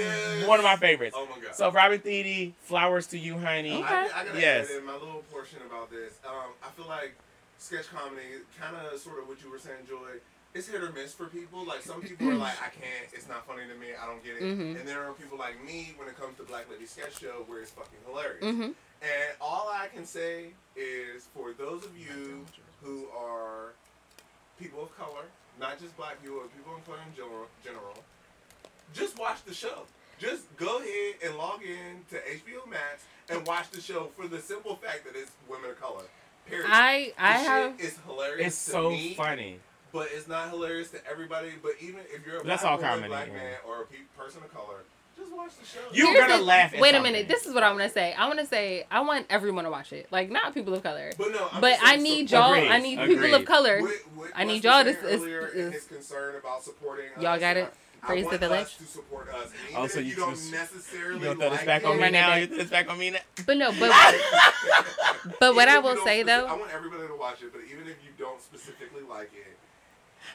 one 0.48 0.60
of 0.60 0.66
my 0.66 0.76
favorites. 0.76 1.16
Oh 1.18 1.26
my 1.34 1.42
god. 1.42 1.56
So 1.56 1.72
Robert 1.72 2.04
Thede, 2.04 2.54
flowers 2.64 3.08
to 3.08 3.18
you, 3.18 3.38
honey. 3.38 3.76
Okay. 3.76 3.86
I, 3.86 4.10
I 4.14 4.26
gotta 4.26 4.40
Yes. 4.40 4.70
add 4.70 4.78
in 4.80 4.86
my 4.86 4.94
little 4.94 5.24
portion 5.32 5.60
about 5.66 5.90
this. 5.90 6.16
Um, 6.28 6.52
I 6.64 6.70
feel 6.72 6.88
like 6.88 7.16
sketch 7.58 7.88
comedy, 7.90 8.22
kind 8.60 8.76
of 8.76 9.00
sort 9.00 9.20
of 9.20 9.28
what 9.30 9.42
you 9.44 9.50
were 9.50 9.60
saying, 9.60 9.86
Joy. 9.88 10.20
It's 10.58 10.68
hit 10.68 10.82
or 10.82 10.92
miss 10.92 11.14
for 11.14 11.28
people. 11.28 11.64
Like 11.66 11.82
some 11.84 12.02
people 12.02 12.30
are 12.30 12.36
like, 12.36 12.58
I 12.60 12.70
can't. 12.70 13.14
It's 13.14 13.28
not 13.30 13.46
funny 13.46 13.62
to 13.72 13.76
me. 13.80 13.88
I 14.02 14.08
don't 14.08 14.24
get 14.24 14.38
it. 14.38 14.42
Mhm. 14.42 14.80
And 14.80 14.88
there 14.88 15.04
are 15.08 15.14
people 15.14 15.38
like 15.38 15.64
me 15.64 15.94
when 15.98 16.08
it 16.08 16.18
comes 16.20 16.36
to 16.38 16.44
Black 16.44 16.66
Lady 16.72 16.88
Sketch 16.88 17.20
Show 17.20 17.44
where 17.46 17.62
it's 17.62 17.70
fucking 17.72 18.00
hilarious. 18.08 18.44
Mhm. 18.44 18.74
And 19.04 19.30
all 19.40 19.70
I 19.72 19.88
can 19.88 20.06
say 20.06 20.54
is 20.76 21.28
for 21.36 21.54
those 21.54 21.86
of 21.86 21.96
you 21.96 22.44
who 22.82 23.08
are 23.16 23.74
people 24.60 24.82
of 24.82 24.98
color, 24.98 25.26
not 25.60 25.80
just 25.80 25.96
black 25.96 26.20
people, 26.24 26.40
but 26.42 26.56
people 26.58 26.76
of 26.76 26.86
color 26.86 26.98
in 27.08 27.16
general, 27.16 27.48
general, 27.64 28.04
just 28.94 29.20
watch 29.20 29.44
the 29.46 29.54
show. 29.54 29.86
Just 30.18 30.44
go 30.58 30.80
ahead 30.80 31.16
and 31.24 31.38
log 31.38 31.62
in 31.62 32.04
to 32.10 32.18
HBO 32.28 32.66
Max 32.66 33.04
and 33.30 33.46
watch 33.46 33.70
the 33.70 33.80
show 33.82 34.10
for 34.16 34.28
the 34.28 34.42
simple 34.42 34.76
fact 34.78 35.06
that 35.06 35.16
it's 35.16 35.30
women 35.48 35.70
of 35.70 35.80
color. 35.80 36.06
Period. 36.48 36.66
I 36.68 37.14
I 37.20 37.34
the 37.34 37.40
shit 37.40 37.48
have 37.48 37.80
is 37.80 37.98
hilarious. 38.08 38.48
It's 38.48 38.66
to 38.66 38.72
so 38.72 38.90
me, 38.90 39.14
funny. 39.14 39.60
But 39.92 40.10
it's 40.14 40.28
not 40.28 40.50
hilarious 40.50 40.90
to 40.92 41.00
everybody. 41.10 41.52
But 41.62 41.74
even 41.82 42.02
if 42.14 42.26
you're 42.26 42.38
a 42.42 42.44
That's 42.44 42.62
black 42.64 42.72
all 42.72 42.78
woman, 42.78 42.90
comedy, 42.92 43.08
black 43.10 43.28
yeah. 43.28 43.34
man, 43.34 43.54
or 43.68 43.82
a 43.84 43.86
pe- 43.86 43.98
person 44.18 44.42
of 44.44 44.54
color, 44.54 44.84
just 45.18 45.32
watch 45.36 45.52
the 45.60 45.66
show. 45.66 45.80
You're 45.92 46.08
Here's 46.14 46.28
gonna 46.28 46.38
the- 46.40 46.44
laugh 46.46 46.74
at 46.74 46.80
Wait 46.80 46.94
a 46.96 47.02
minute. 47.02 47.28
This 47.28 47.46
is 47.46 47.54
what 47.54 47.64
I 47.64 47.70
want 47.72 47.84
to 47.84 47.90
say. 47.90 48.14
I 48.14 48.28
want 48.28 48.40
to 48.40 48.46
say 48.46 48.86
I 48.92 49.00
want 49.02 49.26
everyone 49.30 49.64
to 49.64 49.72
watch 49.72 49.92
it. 49.94 50.08
Like 50.12 50.30
not 50.30 50.54
people 50.54 50.74
of 50.74 50.84
color. 50.84 51.12
but 51.18 51.32
no, 51.32 51.50
I'm 51.52 51.62
But 51.62 51.80
I 51.82 51.96
need 51.96 52.30
support- 52.30 52.46
y'all. 52.50 52.54
Agreed. 52.56 52.72
I 52.72 52.80
need 52.80 53.00
people 53.00 53.34
of 53.34 53.46
color. 53.46 53.82
What- 53.82 53.92
what 54.16 54.32
I 54.36 54.44
need 54.44 54.64
y'all 54.64 54.84
was 54.84 54.96
to- 54.96 55.02
saying 55.02 55.14
is- 55.16 55.22
earlier 55.22 55.48
in 55.48 55.60
is- 55.60 55.74
his 55.74 55.84
concern 55.86 56.36
about 56.36 56.64
supporting 56.64 57.06
Y'all 57.20 57.34
us, 57.34 57.40
got 57.40 57.58
it? 57.58 57.74
I 58.04 58.06
Praise 58.06 58.26
want 58.26 58.34
the 58.40 58.48
village? 58.48 58.62
us 58.68 58.76
to 58.78 58.86
support 58.86 59.28
us. 59.34 59.50
And 59.50 59.54
even 59.72 59.82
Oh, 59.82 60.00
you 60.00 60.02
you 60.12 60.16
don't 60.16 60.30
just- 60.36 60.52
necessarily 60.52 61.16
You 61.20 61.26
gonna 61.26 61.36
throw 61.40 61.50
this 61.50 61.58
like 61.58 61.66
back 61.66 61.84
on 61.86 61.98
me 61.98 62.04
it 62.04 62.12
now? 62.12 62.36
You 62.36 62.48
throw 62.48 62.58
this 62.58 62.70
back 62.70 62.90
on 62.92 63.00
me 63.00 63.10
now? 63.10 63.20
But 63.46 63.58
no. 63.58 63.72
But 63.72 63.90
but 65.40 65.56
what 65.56 65.68
if 65.68 65.74
I 65.74 65.80
will 65.80 65.98
say 66.06 66.22
speci- 66.24 66.26
though. 66.28 66.46
I 66.46 66.54
want 66.54 66.72
everybody 66.74 67.08
to 67.08 67.16
watch 67.16 67.42
it, 67.42 67.52
but 67.52 67.62
even 67.66 67.88
if 67.88 67.98
you 68.06 68.12
don't 68.18 68.40
specifically 68.42 69.02
like 69.10 69.32
it, 69.34 69.58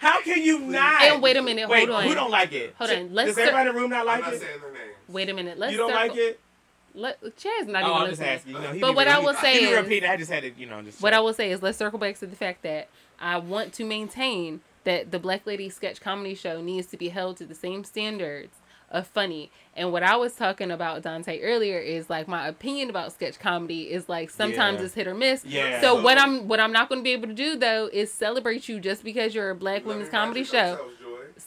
How 0.01 0.21
can 0.23 0.43
you 0.43 0.59
not? 0.61 1.03
And 1.03 1.23
wait 1.23 1.37
a 1.37 1.43
minute. 1.43 1.69
Wait, 1.69 1.89
hold 1.89 2.01
on. 2.01 2.05
who 2.09 2.15
don't 2.15 2.31
like 2.31 2.53
it? 2.53 2.75
Hold 2.79 2.91
on, 2.91 3.15
let's 3.15 3.29
Does 3.29 3.35
start- 3.37 3.49
everybody 3.49 3.69
in 3.71 3.75
the 3.75 3.81
room 3.81 3.91
not 3.91 4.01
I'm 4.01 4.07
like 4.07 4.21
not 4.23 4.35
it? 4.35 4.41
saying 4.41 4.61
their 4.61 4.73
names. 4.73 4.95
Wait 5.09 5.29
a 5.29 5.35
minute. 5.35 5.59
Let's 5.59 5.73
you 5.73 5.79
don't 5.79 5.91
circle- 5.91 6.09
like 6.09 6.17
it? 6.19 6.41
Let 6.95 7.37
Chad's 7.39 7.69
not 7.69 7.85
oh, 7.85 7.87
even 7.91 8.03
I'm 8.03 8.11
just 8.11 8.23
asking. 8.23 8.55
You 8.55 8.61
know, 8.61 8.79
But 8.81 8.91
be 8.91 8.97
what 8.97 9.09
I 9.09 9.13
repeat- 9.17 9.25
will 9.27 9.35
say 9.35 9.59
he 9.61 9.67
is- 9.67 9.83
repeating. 9.83 10.11
I 10.11 10.17
just 10.17 10.31
had 10.31 10.43
to, 10.43 10.51
you 10.59 10.67
know, 10.67 10.83
just. 10.83 11.01
What 11.01 11.15
I 11.15 11.21
will 11.21 11.33
say 11.35 11.51
is 11.51 11.63
let's 11.63 11.79
circle 11.79 11.99
back 11.99 12.19
to 12.19 12.27
the 12.27 12.37
fact 12.37 12.63
that 12.63 12.89
I 13.21 13.39
want 13.39 13.73
to 13.75 13.85
maintain 13.85 14.61
that 14.85 15.11
the 15.11 15.19
Black 15.19 15.47
Lady 15.47 15.71
Sketch 15.71 16.01
Comedy 16.01 16.35
Show 16.35 16.61
needs 16.61 16.87
to 16.89 16.97
be 16.97 17.09
held 17.09 17.37
to 17.39 17.47
the 17.47 17.55
same 17.55 17.85
standards 17.85 18.53
of 18.93 19.07
funny. 19.09 19.51
And 19.75 19.91
what 19.91 20.03
I 20.05 20.15
was 20.17 20.35
talking 20.35 20.71
about 20.71 21.03
Dante 21.03 21.41
earlier 21.41 21.79
is 21.79 22.09
like 22.11 22.29
my 22.29 22.47
opinion 22.47 22.91
about 22.91 23.13
sketch 23.13 23.39
comedy 23.41 23.91
is 23.91 24.09
like 24.09 24.31
sometimes 24.31 24.79
Yeah. 24.79 24.85
it's 24.85 24.95
hit 24.95 25.07
or 25.09 25.15
miss. 25.15 25.45
Yeah. 25.45 25.81
So 25.81 26.01
what 26.03 26.19
I'm 26.19 26.47
what 26.47 26.61
I'm 26.61 26.73
not 26.73 26.89
going 26.89 27.01
to 27.01 27.05
be 27.05 27.13
able 27.13 27.27
to 27.29 27.35
do 27.35 27.57
though 27.57 27.89
is 27.93 28.13
celebrate 28.13 28.69
you 28.69 28.79
just 28.79 29.03
because 29.03 29.35
you're 29.35 29.51
a 29.51 29.55
Black 29.55 29.85
Women's 29.85 30.09
Comedy 30.11 30.45
Show. 30.45 30.79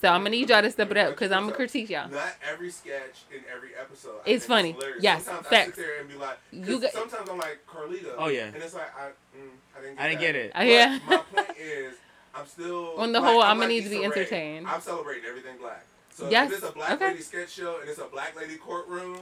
So 0.01 0.09
I'm 0.09 0.21
gonna 0.21 0.31
need 0.31 0.49
y'all 0.49 0.61
to 0.61 0.69
step 0.71 0.91
it 0.91 0.97
up 0.97 1.11
because 1.11 1.31
I'm 1.31 1.43
gonna 1.43 1.55
critique 1.55 1.89
y'all. 1.89 2.09
Not 2.09 2.33
every 2.51 2.69
sketch 2.69 3.23
in 3.33 3.41
every 3.55 3.69
episode. 3.79 4.15
I 4.25 4.29
It's 4.31 4.45
funny. 4.45 4.73
hilarious. 4.73 5.03
Yes, 5.03 5.23
Sometimes 5.25 5.47
I 5.47 5.49
facts. 5.49 5.75
sit 5.75 5.85
there 5.85 5.99
and 6.01 6.09
be 6.09 6.15
like, 6.15 6.37
You 6.51 6.65
you 6.65 6.79
got- 6.81 6.91
sometimes 6.91 7.29
I'm 7.29 7.37
like 7.37 7.59
Carlita. 7.71 8.13
Oh, 8.17 8.27
yeah. 8.27 8.45
And 8.47 8.55
it's 8.57 8.73
like 8.73 8.91
I, 8.97 9.37
mm, 9.37 9.47
I 9.77 9.81
didn't. 9.81 9.95
Get 9.95 10.03
I 10.03 10.09
didn't 10.09 10.21
get 10.21 10.35
it. 10.35 10.51
Uh, 10.57 10.61
yeah. 10.63 10.99
My 11.07 11.17
point 11.17 11.57
is, 11.57 11.93
I'm 12.35 12.45
still 12.45 12.95
On 12.97 13.13
the 13.13 13.21
like, 13.21 13.29
whole, 13.31 13.41
I'm 13.41 13.51
I'ma 13.51 13.59
like 13.61 13.69
need 13.69 13.83
to 13.85 13.89
be 13.89 13.95
Issa 13.97 14.09
Rae. 14.09 14.15
entertained. 14.17 14.67
I'm 14.67 14.81
celebrating 14.81 15.23
everything 15.29 15.57
black. 15.61 15.85
So 16.15 16.29
Yes, 16.29 16.49
if 16.51 16.57
it's 16.59 16.67
a 16.69 16.71
black 16.71 16.91
okay. 16.93 17.07
lady 17.09 17.21
sketch 17.21 17.49
show 17.51 17.79
and 17.81 17.89
it's 17.89 17.99
a 17.99 18.05
black 18.05 18.35
lady 18.37 18.55
courtroom, 18.55 19.17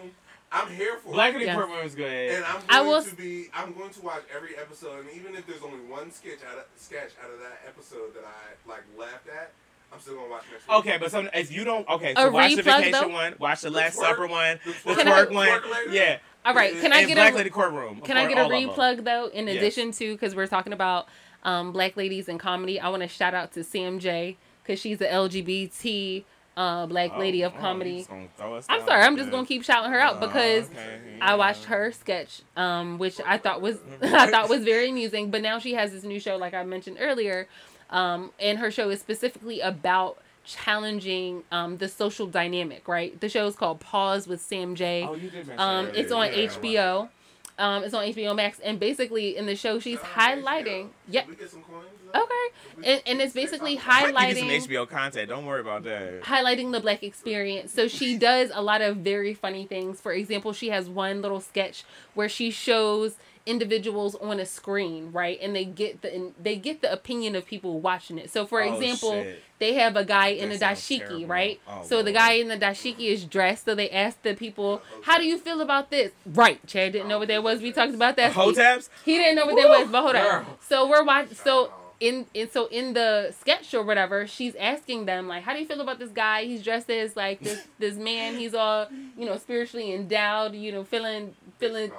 I'm 0.51 0.69
here 0.69 0.97
for 1.03 1.11
Black 1.11 1.31
it. 1.31 1.37
Lady 1.37 1.45
Yes. 1.47 1.55
Courtroom 1.55 1.83
was 1.83 1.95
good. 1.95 2.31
And 2.35 2.45
I'm 2.45 2.61
I 2.69 2.77
going 2.77 2.87
will- 2.89 3.03
to 3.03 3.15
be. 3.15 3.47
I'm 3.55 3.73
going 3.73 3.89
to 3.89 4.01
watch 4.01 4.21
every 4.35 4.55
episode, 4.55 4.99
and 4.99 5.09
even 5.15 5.33
if 5.35 5.47
there's 5.47 5.63
only 5.63 5.79
one 5.89 6.11
sketch 6.11 6.37
out 6.47 6.59
of 6.59 6.65
sketch 6.77 7.09
out 7.23 7.31
of 7.33 7.39
that 7.39 7.61
episode 7.67 8.13
that 8.13 8.23
I 8.23 8.69
like 8.69 8.83
laughed 8.95 9.27
at, 9.29 9.51
I'm 9.91 9.99
still 9.99 10.13
gonna 10.15 10.29
watch 10.29 10.43
next 10.51 10.67
week. 10.67 10.77
Okay, 10.77 10.97
but 10.99 11.09
some 11.09 11.27
if 11.33 11.51
you 11.51 11.63
don't 11.63 11.89
okay, 11.89 12.13
so 12.15 12.27
A 12.27 12.31
watch 12.31 12.55
the 12.55 12.61
replug, 12.61 12.65
vacation 12.77 12.91
though? 12.91 13.07
one, 13.07 13.35
watch 13.39 13.61
the 13.61 13.71
The 13.71 13.75
Last 13.77 13.97
twerk- 13.97 14.01
Supper 14.01 14.27
one, 14.27 14.59
the 14.63 14.71
the 14.71 14.77
twerk- 14.77 14.95
Can 14.97 15.07
I- 15.07 15.11
twerk 15.25 15.33
one, 15.33 15.47
twerk 15.47 15.91
yeah. 15.93 16.17
All 16.45 16.53
right, 16.53 16.73
can 16.79 16.93
I 16.93 16.99
and 16.99 17.07
get 17.07 17.15
Black 17.15 17.33
a 17.33 17.37
Lady 17.37 17.49
Courtroom? 17.49 18.01
Can 18.01 18.17
I 18.17 18.27
get 18.27 18.37
a 18.37 18.41
all 18.43 18.53
of 18.53 18.61
them. 18.61 18.69
replug 18.69 19.03
though? 19.05 19.27
In 19.33 19.47
Yes. 19.47 19.55
addition 19.57 19.91
to 19.93 20.13
because 20.13 20.35
we're 20.35 20.45
talking 20.45 20.73
about 20.73 21.07
um, 21.43 21.71
black 21.71 21.97
ladies 21.97 22.27
in 22.29 22.37
comedy, 22.37 22.79
I 22.79 22.89
want 22.89 23.01
to 23.01 23.07
shout 23.07 23.33
out 23.33 23.51
to 23.53 23.63
Sam 23.63 23.97
J 23.97 24.37
because 24.61 24.79
she's 24.79 25.01
a 25.01 25.07
LGBT 25.07 26.25
uh, 26.55 26.85
black 26.85 27.11
Oh, 27.15 27.19
lady 27.19 27.41
of 27.41 27.53
oh, 27.55 27.59
comedy. 27.59 27.97
just 27.97 28.09
gonna 28.09 28.27
throw 28.37 28.55
us 28.55 28.65
I'm 28.69 28.85
sorry, 28.85 29.03
I'm 29.03 29.17
just 29.17 29.31
gonna 29.31 29.45
keep 29.47 29.63
shouting 29.63 29.91
her 29.91 29.99
out 29.99 30.17
Oh, 30.17 30.27
because 30.27 30.65
okay, 30.69 31.17
I 31.21 31.35
watched 31.35 31.65
her 31.65 31.91
sketch, 31.91 32.41
um, 32.55 32.97
which 32.99 33.19
I 33.25 33.37
thought 33.37 33.61
was 33.61 33.77
I 34.01 34.29
thought 34.29 34.49
was 34.49 34.63
very 34.63 34.89
amusing. 34.89 35.31
But 35.31 35.41
now 35.41 35.59
she 35.59 35.73
has 35.73 35.91
this 35.91 36.03
new 36.03 36.19
show, 36.19 36.35
like 36.37 36.53
I 36.53 36.63
mentioned 36.63 36.97
earlier, 36.99 37.47
um, 37.89 38.31
and 38.39 38.59
her 38.59 38.69
show 38.71 38.89
is 38.89 38.99
specifically 38.99 39.59
about 39.61 40.17
challenging 40.45 41.43
um, 41.51 41.77
the 41.77 41.87
social 41.87 42.27
dynamic. 42.27 42.87
Right, 42.87 43.19
the 43.19 43.29
show 43.29 43.45
is 43.47 43.55
called 43.55 43.79
Pause 43.79 44.27
with 44.27 44.41
Sam 44.41 44.75
J. 44.75 45.05
Oh, 45.07 45.13
you 45.15 45.29
did 45.29 45.47
mention 45.47 45.59
Um, 45.59 45.85
that. 45.87 45.95
it's 45.99 46.11
on 46.11 46.27
Yeah, 46.27 46.33
HBO. 46.47 47.09
Um, 47.57 47.83
it's 47.83 47.93
on 47.93 48.03
HBO 48.05 48.35
Max, 48.35 48.59
and 48.59 48.79
basically 48.79 49.37
in 49.37 49.45
the 49.45 49.55
show 49.55 49.79
she's 49.79 49.99
highlighting. 49.99 50.85
HBO. 50.85 50.89
Yeah, 51.09 51.21
Can 51.21 51.29
we 51.31 51.35
get 51.35 51.49
some 51.51 51.61
coins? 51.61 51.85
though? 52.11 52.21
okay, 52.23 52.91
and, 52.91 53.01
and 53.05 53.21
it's 53.21 53.33
basically 53.33 53.79
I 53.85 54.11
might 54.11 54.29
give 54.29 54.37
you 54.37 54.43
highlighting 54.45 54.61
some 54.61 54.69
HBO 54.71 54.89
content. 54.89 55.29
Don't 55.29 55.45
worry 55.45 55.61
about 55.61 55.83
that. 55.83 56.21
highlighting 56.23 56.71
the 56.71 56.79
black 56.79 57.03
experience. 57.03 57.71
So 57.71 57.87
she 57.87 58.17
does 58.29 58.49
a 58.53 58.61
lot 58.61 58.81
of 58.81 58.97
very 58.97 59.33
funny 59.33 59.65
things. 59.65 60.01
For 60.01 60.13
example, 60.13 60.53
she 60.53 60.69
has 60.69 60.89
one 60.89 61.21
little 61.21 61.39
sketch 61.39 61.83
where 62.15 62.29
she 62.29 62.49
shows 62.49 63.15
individuals 63.45 64.15
on 64.15 64.39
a 64.39 64.45
screen, 64.45 65.11
right? 65.11 65.37
And 65.41 65.55
they 65.55 65.65
get 65.65 66.01
the 66.01 66.31
they 66.41 66.55
get 66.55 66.81
the 66.81 66.91
opinion 66.91 67.35
of 67.35 67.45
people 67.45 67.79
watching 67.79 68.17
it. 68.17 68.29
So 68.31 68.45
for 68.45 68.61
Oh, 68.61 68.65
example, 68.73 69.11
shit. 69.23 69.41
they 69.59 69.73
have 69.73 69.95
a 69.95 70.05
guy 70.05 70.27
in 70.29 70.49
That 70.49 70.61
a 70.61 70.65
dashiki, 70.65 70.99
terrible. 71.07 71.27
right? 71.27 71.59
Oh, 71.67 71.81
so 71.83 72.01
the 72.03 72.11
guy 72.13 72.33
in 72.33 72.47
the 72.47 72.57
dashiki 72.57 73.07
is 73.11 73.25
dressed, 73.25 73.65
so 73.65 73.75
they 73.75 73.89
ask 73.89 74.21
the 74.23 74.33
people, 74.33 74.81
"How 75.03 75.17
do 75.17 75.25
you 75.25 75.37
feel 75.37 75.61
about 75.61 75.89
this?" 75.89 76.11
Right? 76.25 76.65
Chad 76.67 76.93
didn't 76.93 77.07
know 77.09 77.19
what 77.19 77.27
that 77.27 77.43
was. 77.43 77.61
We 77.61 77.69
oh, 77.71 77.73
talked 77.73 77.93
about 77.93 78.15
that. 78.15 78.31
Hotaps? 78.33 78.89
He 79.03 79.17
didn't 79.17 79.35
know 79.35 79.45
what 79.45 79.55
that 79.57 79.67
was, 79.69 79.87
but 79.89 80.01
hold 80.01 80.15
on. 80.15 80.45
So 80.61 80.87
we're 80.87 81.03
watching. 81.03 81.35
So 81.35 81.65
Oh. 81.65 81.95
in, 81.99 82.25
in 82.33 82.49
so 82.49 82.67
in 82.67 82.93
the 82.93 83.33
sketch 83.39 83.73
or 83.73 83.83
whatever, 83.83 84.25
she's 84.27 84.55
asking 84.55 85.05
them 85.05 85.27
like, 85.27 85.43
"How 85.43 85.53
do 85.53 85.59
you 85.59 85.65
feel 85.65 85.81
about 85.81 85.99
this 85.99 86.11
guy? 86.11 86.45
He's 86.45 86.63
dressed 86.63 86.89
as 86.89 87.15
like 87.17 87.41
this 87.41 87.59
this 87.77 87.95
man. 87.95 88.35
He's 88.35 88.53
all 88.53 88.87
you 89.17 89.25
know 89.25 89.37
spiritually 89.37 89.93
endowed. 89.93 90.55
You 90.55 90.71
know, 90.71 90.83
feeling 90.85 91.35
feeling." 91.59 91.91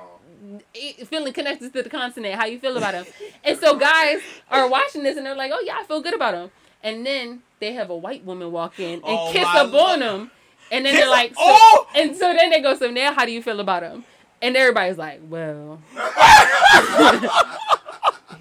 No. 0.45 0.61
Feeling 1.07 1.33
connected 1.33 1.73
to 1.73 1.83
the 1.83 1.89
continent, 1.91 2.35
how 2.35 2.45
you 2.47 2.59
feel 2.59 2.77
about 2.77 2.95
him? 2.95 3.07
And 3.43 3.59
so 3.59 3.77
guys 3.77 4.21
are 4.51 4.69
watching 4.69 5.03
this 5.03 5.17
and 5.17 5.25
they're 5.25 5.35
like, 5.35 5.53
"Oh 5.55 5.61
yeah, 5.65 5.77
I 5.81 5.85
feel 5.85 6.01
good 6.03 6.15
about 6.15 6.35
him." 6.35 6.51
And 6.83 7.05
then 7.07 7.43
they 7.61 7.73
have 7.73 7.89
a 7.91 7.97
white 7.97 8.25
woman 8.25 8.53
walk 8.53 8.79
in 8.79 8.95
and 8.95 9.03
Oh, 9.05 9.31
kiss 9.33 9.45
my 9.45 9.61
up 9.61 9.67
on 9.69 9.73
Lord. 9.73 10.01
him, 10.01 10.31
and 10.71 10.85
then 10.85 10.93
Kiss 10.93 11.01
they're 11.03 11.11
like, 11.11 11.31
so- 11.31 11.37
oh! 11.41 11.87
and 11.95 12.15
so 12.15 12.33
then 12.35 12.51
they 12.51 12.61
go, 12.61 12.75
"So 12.77 12.91
now, 12.91 13.15
how 13.15 13.25
do 13.25 13.33
you 13.33 13.43
feel 13.43 13.59
about 13.61 13.83
him?" 13.83 14.05
And 14.43 14.55
everybody's 14.57 14.99
like, 14.99 15.21
"Well, 15.27 15.81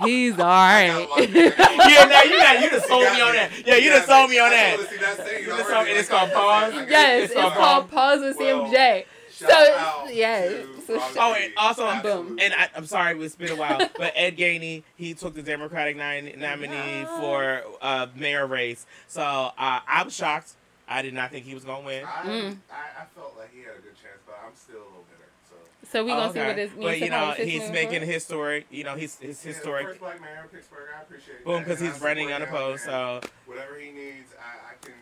he's 0.03 0.33
all 0.37 0.45
right." 0.45 1.07
yeah, 1.17 2.05
now 2.05 2.23
you 2.23 2.37
got 2.37 2.61
you 2.61 2.69
just 2.69 2.87
sold 2.87 3.03
me 3.13 3.21
on 3.21 3.33
that. 3.33 3.49
Yeah, 3.65 3.75
you 3.75 3.89
just 3.91 4.07
sold 4.07 4.29
me 4.29 4.39
on 4.39 4.49
that. 4.49 4.77
that 4.77 5.27
scene 5.27 5.39
You 5.39 5.45
just 5.45 5.69
already. 5.69 5.73
sold 5.73 5.85
me- 5.85 5.91
it's 5.91 6.09
called 6.09 6.31
Pause? 6.31 6.73
I- 6.73 6.77
I- 6.83 6.87
Yes, 6.89 7.23
It's 7.23 7.31
it's 7.33 7.41
called 7.41 7.53
called 7.53 7.89
Pause 7.91 8.19
with 8.21 8.37
Well, 8.39 8.63
Sam 8.65 8.73
J. 8.73 9.05
Shout 9.49 10.07
So, 10.07 10.09
yeah, 10.11 10.49
so 10.87 10.99
Oh, 11.17 11.33
and 11.39 11.53
also, 11.57 11.87
Absolutely. 11.87 12.43
and 12.43 12.53
I, 12.53 12.69
I'm 12.75 12.85
sorry, 12.85 13.17
it's 13.23 13.35
been 13.35 13.51
a 13.51 13.55
while, 13.55 13.77
but 13.97 14.13
Ed 14.15 14.37
Gainey, 14.37 14.83
he 14.95 15.13
took 15.13 15.33
the 15.35 15.41
Democratic 15.43 15.95
nominee 15.97 16.67
Yeah. 16.75 17.19
for 17.19 17.61
uh, 17.81 18.07
mayor 18.15 18.45
race. 18.47 18.85
So 19.07 19.21
uh, 19.21 19.51
I 19.57 20.01
was 20.03 20.15
shocked. 20.15 20.53
I 20.87 21.01
did 21.01 21.13
not 21.13 21.31
think 21.31 21.45
he 21.45 21.53
was 21.55 21.63
gonna 21.63 21.85
win. 21.85 22.03
I, 22.05 22.27
Mm. 22.27 22.57
I, 22.71 23.01
I 23.03 23.05
felt 23.15 23.35
like 23.37 23.53
he 23.53 23.59
had 23.61 23.71
a 23.77 23.81
good 23.81 23.95
chance, 23.95 24.19
but 24.25 24.37
I'm 24.45 24.53
still 24.55 24.75
a 24.75 24.83
little 24.83 25.05
bitter. 25.09 25.29
So. 25.49 25.55
So 25.91 26.03
we 26.03 26.11
gonna 26.11 26.33
see 26.33 26.39
what 26.39 26.55
this 26.57 26.71
means. 26.71 26.83
But 26.83 26.99
you 26.99 27.09
know, 27.09 27.31
he's 27.31 27.71
making 27.71 27.99
forward. 28.01 28.07
historic. 28.13 28.65
You 28.69 28.83
know, 28.83 28.95
he's 28.95 29.15
his 29.17 29.39
Yeah, 29.45 29.51
the 29.51 29.55
historic. 29.57 29.87
first 29.87 29.99
black 30.01 30.21
mayor 30.21 30.41
of 30.45 30.51
Pittsburgh. 30.51 30.89
I 30.97 31.01
appreciate 31.01 31.45
Boom, 31.45 31.59
because 31.63 31.79
he's 31.79 31.99
running 32.01 32.27
support 32.29 32.41
him, 32.49 32.55
unopposed. 32.55 32.83
So, 32.83 33.21
whatever 33.45 33.79
he 33.79 33.91
needs, 33.91 34.35
I, 34.37 34.71
I 34.71 34.85
can 34.85 34.93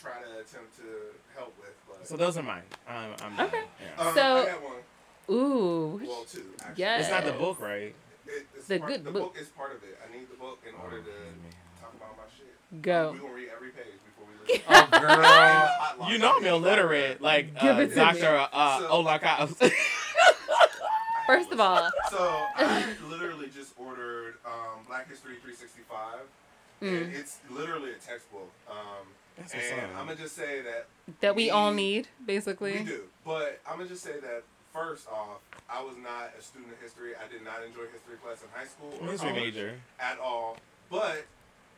try 0.00 0.22
to 0.22 0.38
attempt 0.40 0.76
to 0.78 0.86
help 1.34 1.52
with. 1.58 1.74
But 2.04 2.08
so 2.10 2.16
those 2.18 2.36
are 2.36 2.42
mine. 2.42 2.62
Um, 2.86 3.14
I'm 3.22 3.46
Okay. 3.46 3.62
Yeah. 3.96 4.04
um, 4.06 4.14
So- 4.14 4.36
I 4.42 4.44
got 4.46 4.62
one. 4.62 4.72
Ooh. 5.34 6.00
Well, 6.06 6.24
two. 6.24 6.42
Actually. 6.60 6.74
Yes. 6.76 7.00
It's 7.00 7.10
not 7.10 7.24
the 7.24 7.32
book, 7.32 7.58
right? 7.60 7.94
It, 8.26 8.46
it's 8.54 8.66
The 8.66 8.78
part, 8.78 8.92
good 8.92 9.04
the 9.04 9.10
book. 9.10 9.32
book 9.32 9.36
is 9.40 9.48
part 9.48 9.72
of 9.74 9.82
it. 9.84 9.98
I 10.06 10.14
need 10.14 10.28
the 10.30 10.36
book 10.36 10.58
in 10.68 10.74
order 10.74 10.98
to 11.00 11.10
Oh, 11.10 11.80
talk 11.80 11.94
about 11.94 12.16
my 12.18 12.24
shit. 12.36 12.82
Go. 12.82 13.12
We're 13.12 13.18
gonna 13.20 13.32
read 13.34 13.48
every 13.56 13.70
page 13.70 13.94
before 14.04 14.26
we 14.46 14.52
leave. 14.52 14.62
Oh, 14.68 15.00
girl. 15.00 15.24
Hotline. 15.24 16.10
You 16.10 16.18
know 16.18 16.36
I'm 16.36 16.44
illiterate, 16.44 17.22
like 17.22 17.58
Give 17.58 17.78
uh, 17.78 17.80
it 17.80 17.88
to 17.90 17.94
Doctor 17.94 18.48
uh, 18.52 18.78
So- 18.80 18.88
Olaka. 19.02 19.72
First 21.26 21.52
of 21.52 21.58
all, 21.60 21.90
So 22.10 22.18
I 22.56 22.84
literally 23.08 23.48
just 23.48 23.72
ordered 23.78 24.34
um, 24.44 24.84
Black 24.86 25.08
History 25.08 25.36
365, 25.42 26.18
and 26.82 26.90
mm, 26.90 27.18
it's 27.18 27.38
literally 27.50 27.92
a 27.92 27.94
textbook. 27.94 28.50
Um, 28.68 29.06
That's 29.36 29.54
what's 29.54 29.70
and 29.70 29.80
up. 29.80 29.88
I'm 29.98 30.06
gonna 30.06 30.18
just 30.18 30.36
say 30.36 30.62
that 30.62 30.86
that 31.20 31.34
we 31.36 31.50
all 31.50 31.72
need, 31.72 32.08
basically. 32.24 32.78
we 32.78 32.84
do, 32.84 33.02
but 33.24 33.60
I'm 33.68 33.78
gonna 33.78 33.88
just 33.88 34.04
say 34.04 34.20
that 34.20 34.44
first 34.72 35.08
off, 35.08 35.40
I 35.70 35.82
was 35.82 35.96
not 35.96 36.32
a 36.38 36.42
student 36.42 36.72
of 36.72 36.80
history. 36.80 37.12
I 37.14 37.30
did 37.32 37.44
not 37.44 37.62
enjoy 37.66 37.86
history 37.92 38.16
class 38.22 38.42
in 38.42 38.48
high 38.52 38.66
school 38.66 38.92
or 39.00 39.12
History 39.12 39.30
college 39.30 39.54
major. 39.54 39.74
at 40.00 40.18
all. 40.18 40.58
But 40.90 41.24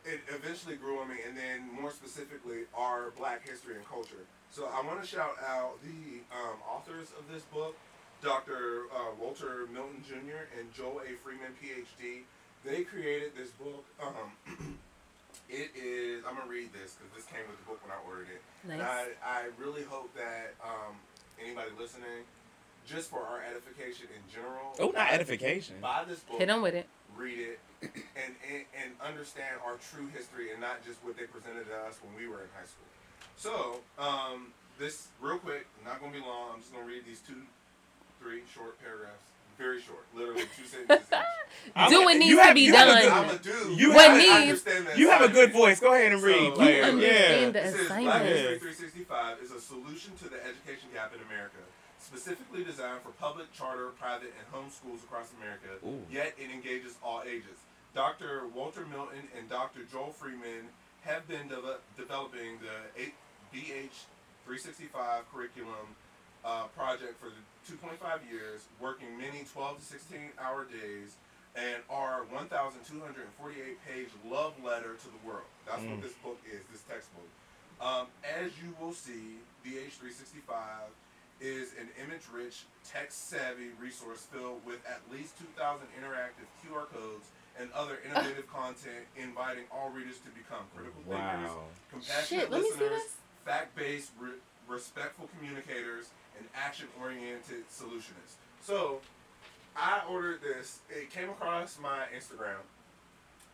it 0.05 0.21
eventually 0.29 0.77
grew 0.77 0.99
on 1.01 1.09
me, 1.09 1.17
and 1.27 1.37
then 1.37 1.69
more 1.79 1.91
specifically, 1.91 2.65
our 2.75 3.11
Black 3.19 3.47
history 3.47 3.77
and 3.77 3.87
culture. 3.87 4.25
So 4.51 4.69
I 4.73 4.85
want 4.87 5.01
to 5.03 5.07
shout 5.07 5.37
out 5.47 5.79
the 5.83 6.21
um, 6.35 6.57
authors 6.69 7.09
of 7.19 7.31
this 7.33 7.43
book, 7.43 7.77
Dr. 8.23 8.85
Uh, 8.95 9.15
Walter 9.21 9.69
Milton 9.73 10.03
Jr. 10.07 10.49
and 10.59 10.73
Joel 10.73 11.03
A. 11.05 11.17
Freeman, 11.23 11.53
PhD. 11.63 12.23
They 12.65 12.83
created 12.83 13.33
this 13.37 13.51
book. 13.51 13.85
Um, 14.03 14.79
it 15.49 15.71
is. 15.77 16.06
I'm 16.29 16.37
gonna 16.37 16.51
read 16.51 16.73
this 16.73 16.95
because 16.99 17.13
this 17.15 17.27
came 17.27 17.47
with 17.49 17.57
the 17.59 17.67
book 17.67 17.81
when 17.87 17.93
I 17.95 18.01
ordered 18.09 18.29
it. 18.35 18.43
And 18.69 18.79
Nice. 18.81 19.15
I, 19.25 19.47
I 19.47 19.51
really 19.59 19.83
hope 19.85 20.13
that 20.17 20.55
um, 20.63 20.97
anybody 21.43 21.71
listening, 21.79 22.27
just 22.87 23.11
for 23.11 23.21
our 23.23 23.41
edification 23.43 24.07
in 24.15 24.23
general, 24.33 24.75
Oh, 24.79 24.91
not 24.95 25.13
edification. 25.13 25.77
Buy 25.81 26.05
this 26.09 26.21
book 26.21 26.39
Hit 26.39 26.47
them 26.49 26.63
with 26.63 26.75
it. 26.75 26.87
read 27.17 27.39
it 27.39 27.59
and, 27.83 28.33
and 28.51 28.63
and 28.75 28.91
understand 29.05 29.61
our 29.65 29.77
true 29.93 30.09
history 30.15 30.51
and 30.53 30.61
not 30.61 30.85
just 30.85 30.99
what 31.05 31.17
they 31.17 31.25
presented 31.25 31.67
to 31.69 31.77
us 31.87 31.99
when 32.03 32.15
we 32.17 32.27
were 32.29 32.41
in 32.43 32.51
high 32.57 32.67
school. 32.67 32.89
So, 33.37 33.81
um, 34.03 34.53
this 34.79 35.09
real 35.21 35.39
quick, 35.39 35.67
not 35.85 36.01
gonna 36.01 36.13
be 36.13 36.21
long. 36.21 36.55
I'm 36.55 36.61
just 36.61 36.73
gonna 36.73 36.87
read 36.87 37.05
these 37.07 37.21
two, 37.21 37.43
three 38.21 38.43
short 38.53 38.81
paragraphs. 38.83 39.23
Very 39.59 39.81
short, 39.81 40.05
literally 40.15 40.43
two 40.57 40.65
sentences. 40.67 41.09
Do 41.89 42.05
what 42.05 42.15
you 42.15 42.19
needs 42.21 42.41
to 42.43 42.55
be 42.55 42.61
you 42.63 42.75
have 42.75 42.89
a 42.89 42.93
done. 42.93 43.03
good- 43.03 43.13
I'm 43.13 43.31
a 43.31 43.39
dude. 43.39 43.79
You 43.81 43.93
I 43.93 44.03
have- 44.03 44.43
understand 44.43 44.99
You 44.99 45.11
have 45.11 45.23
a 45.23 45.29
good 45.33 45.53
voice. 45.53 45.81
Go 45.81 45.95
ahead 45.95 46.13
and 46.13 46.21
So, 46.21 46.27
read. 46.27 46.37
you 46.43 46.55
Like, 46.55 46.83
understand 46.85 47.01
yeah. 47.01 47.51
the 47.63 47.69
It 47.69 47.73
says 47.75 47.89
Black. 47.89 48.23
History 48.23 48.59
365 48.59 49.39
is 49.43 49.51
a 49.53 49.61
solution 49.61 50.13
to 50.19 50.29
the 50.29 50.37
education 50.45 50.89
gap 50.93 51.15
in 51.15 51.21
America, 51.23 51.59
specifically 51.99 52.63
designed 52.65 53.01
for 53.03 53.11
public, 53.19 53.53
charter, 53.53 53.89
private, 53.99 54.35
and 54.39 54.47
home 54.53 54.71
schools 54.71 55.03
across 55.03 55.33
America. 55.41 55.81
Ooh. 55.87 56.05
Yet 56.11 56.35
it 56.39 56.51
engages 56.53 56.95
all 57.03 57.23
ages. 57.27 57.59
Dr. 57.95 58.43
Walter 58.55 58.85
Milton 58.93 59.25
and 59.37 59.49
Dr. 59.49 59.81
Joel 59.91 60.13
Freeman 60.13 60.69
have 61.03 61.27
been 61.27 61.49
deve- 61.49 61.81
developing 61.97 62.59
the 62.61 63.09
BH 63.57 64.05
365 64.45 65.25
curriculum 65.33 65.97
uh, 66.45 66.65
project 66.77 67.19
for 67.19 67.27
the 67.31 67.43
2.5 67.69 67.99
years, 68.31 68.63
working 68.81 69.17
many 69.19 69.45
12 69.53 69.79
to 69.79 69.85
16 69.85 70.19
hour 70.41 70.65
days, 70.65 71.17
and 71.57 71.83
our 71.91 72.25
1,248 72.31 73.79
page 73.87 74.09
love 74.29 74.53
letter 74.65 74.95
to 74.95 75.09
the 75.09 75.21
world. 75.27 75.47
That's 75.67 75.83
Mm. 75.83 75.91
what 75.93 76.03
this 76.03 76.13
book 76.23 76.39
is, 76.51 76.61
this 76.71 76.83
textbook. 76.83 77.29
Um, 77.81 78.07
as 78.25 78.53
you 78.63 78.75
will 78.81 78.93
see, 78.93 79.39
BH365 79.65 80.91
is 81.41 81.73
an 81.75 81.89
image 82.03 82.23
rich, 82.33 82.65
text 82.85 83.29
savvy 83.29 83.71
resource 83.81 84.23
filled 84.33 84.65
with 84.65 84.81
at 84.87 85.01
least 85.13 85.37
2,000 85.39 85.87
interactive 86.01 86.49
QR 86.65 86.87
codes 86.87 87.27
and 87.59 87.71
other 87.73 87.99
innovative 88.07 88.47
content 88.53 89.05
inviting 89.17 89.65
all 89.71 89.91
readers 89.91 90.19
to 90.21 90.31
become 90.31 90.65
critical 90.75 91.03
thinkers, 91.09 91.51
compassionate 91.91 92.27
Shit, 92.45 92.51
let 92.51 92.63
me 92.63 92.71
see 92.71 92.79
listeners, 92.81 93.17
fact-based, 93.45 94.11
re- 94.19 94.41
respectful 94.69 95.29
communicators, 95.39 96.09
and 96.39 96.47
action-oriented 96.55 97.69
solutionist. 97.71 98.37
So, 98.63 99.01
I 99.77 100.03
ordered 100.09 100.41
this. 100.43 100.81
It 100.91 101.11
came 101.11 101.29
across 101.29 101.79
my 101.81 102.05
Instagram. 102.17 102.57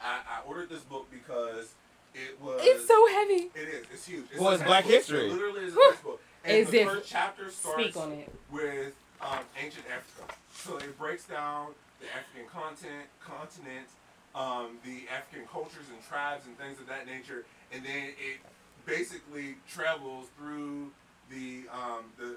I, 0.01 0.21
I 0.29 0.47
ordered 0.49 0.69
this 0.69 0.83
book 0.83 1.07
because 1.11 1.75
it 2.15 2.41
was. 2.41 2.61
It's 2.63 2.87
so 2.87 3.07
heavy. 3.09 3.51
It 3.55 3.69
is. 3.69 3.87
It's 3.93 4.07
huge. 4.07 4.25
Well, 4.39 4.51
a 4.51 4.55
it's 4.55 4.63
Black 4.63 4.85
textbook. 4.87 5.17
history. 5.21 5.27
It 5.31 5.33
literally 5.33 5.67
is 5.67 5.73
a 5.73 5.77
Whew. 5.77 5.91
textbook. 5.91 6.21
And 6.45 6.57
As 6.59 6.71
the 6.71 6.81
if- 6.81 6.89
first 6.89 7.09
chapter 7.09 7.51
starts 7.51 7.83
Speak 7.83 7.97
on 7.97 8.13
it. 8.13 8.33
with 8.51 8.95
um, 9.21 9.39
ancient 9.63 9.85
Africa. 9.87 10.35
So 10.55 10.77
it 10.79 10.99
breaks 10.99 11.25
down 11.25 11.69
the 12.01 12.07
African 12.09 12.49
content, 12.51 13.07
continent, 13.21 13.87
um, 14.35 14.79
the 14.85 15.05
African 15.13 15.47
cultures 15.47 15.87
and 15.93 16.03
tribes 16.09 16.47
and 16.47 16.57
things 16.59 16.81
of 16.81 16.87
that 16.89 17.07
nature, 17.07 17.45
and 17.73 17.85
then 17.85 18.09
it 18.19 18.39
basically 18.87 19.55
travels 19.71 20.27
through 20.37 20.91
the 21.31 21.63
um, 21.73 22.05
the, 22.19 22.25
the 22.25 22.37